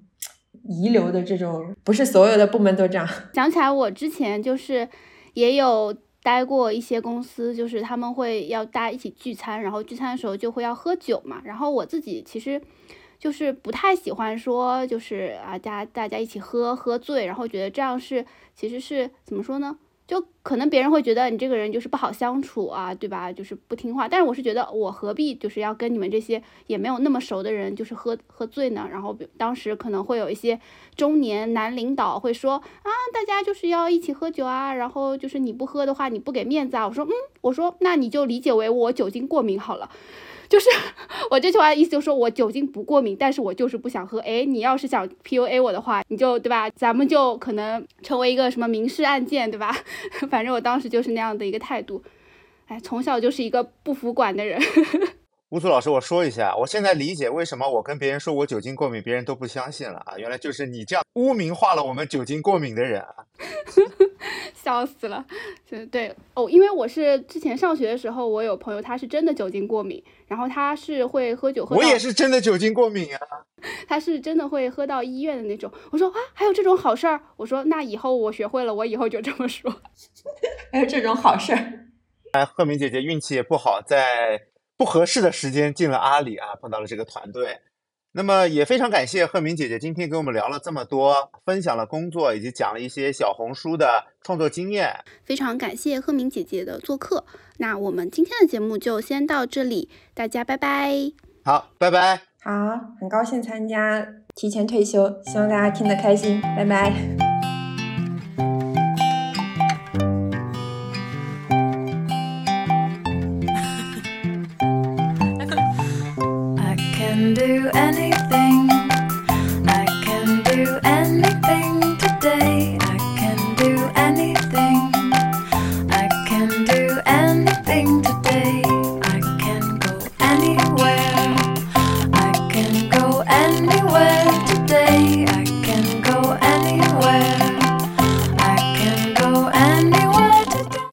[0.68, 3.07] 遗留的这种不是所有的部门都这样。
[3.34, 4.88] 想起来，我之前就是
[5.34, 11.41] 也有待过一些公司，就是他们会要大家一起聚餐，然后聚餐的时候就会要喝酒嘛。
[11.45, 12.61] 然后我自己其实
[13.18, 19.78] 就是不太喜欢说，就是啊，大家大家一起喝喝醉，然后觉得这样是其实是怎么说呢？
[20.08, 23.30] 就可能别人会觉得你这个人就是不好相处啊，对吧？
[23.34, 24.08] 就是不听话。
[24.08, 28.88] 但是我是觉得我何必就是要跟你们这些也没有那么熟的人就是喝喝醉呢？
[28.89, 30.58] 然后当时可能会有一些
[30.95, 36.88] 中年男领导会说啊，大家就是要一起喝酒啊，然后就是你不喝的话你不给面子啊。
[36.88, 39.89] 我说嗯，我说那你就理解为我酒精过敏好了。
[40.50, 40.70] 就是
[41.30, 44.20] 我这句话的意思，就是说我酒精不过敏，但是我就是不想喝。
[44.20, 46.70] 哎，你要是想 PUA 我的话，你就对吧？
[46.72, 49.76] 咱们就可能成为一个什么民事案件，对吧？
[50.30, 52.02] 反正我当时就是那样的一个态度。
[52.68, 54.62] 哎，从小就是一个不服管的人。
[55.52, 60.18] 乌苏老师，我说一下，我现在理解为什么我跟别人说我酒精过敏，别人都不相信了啊！
[60.18, 63.16] 原来就是你这样污名化了我们酒精过敏的人啊。
[64.54, 65.26] 笑死了，
[65.70, 73.20] 对对哦，因为我是之前上学的时候，我有朋友他是真的酒精过敏，然后他是会喝酒喝到，我也是真的酒精过敏啊，
[73.88, 75.72] 他是真的会喝到医院的那种。
[75.91, 79.74] 我说啊，还有这种好事儿，我说那以后我学会了，我以后就这么说，
[80.74, 81.88] 还有这种好事儿。
[82.34, 84.41] 哎，赫敏姐姐运气也不好，在
[84.78, 87.59] 不合适的时间进了阿里啊，碰到了这个团队。
[88.13, 94.95] 那么也非常感谢赫敏姐姐今天跟我们聊了这么多，分享了工作以及讲了一些小红书的创作经验。
[95.23, 97.25] 非常感谢赫敏姐姐的做客。
[97.57, 100.91] 那我们今天的节目就先到这里，大家拜拜。
[101.43, 102.21] 好，拜拜。
[102.41, 102.51] 好，
[102.99, 107.37] 很高兴参加，提前退休，希望大家听得开心，拜拜。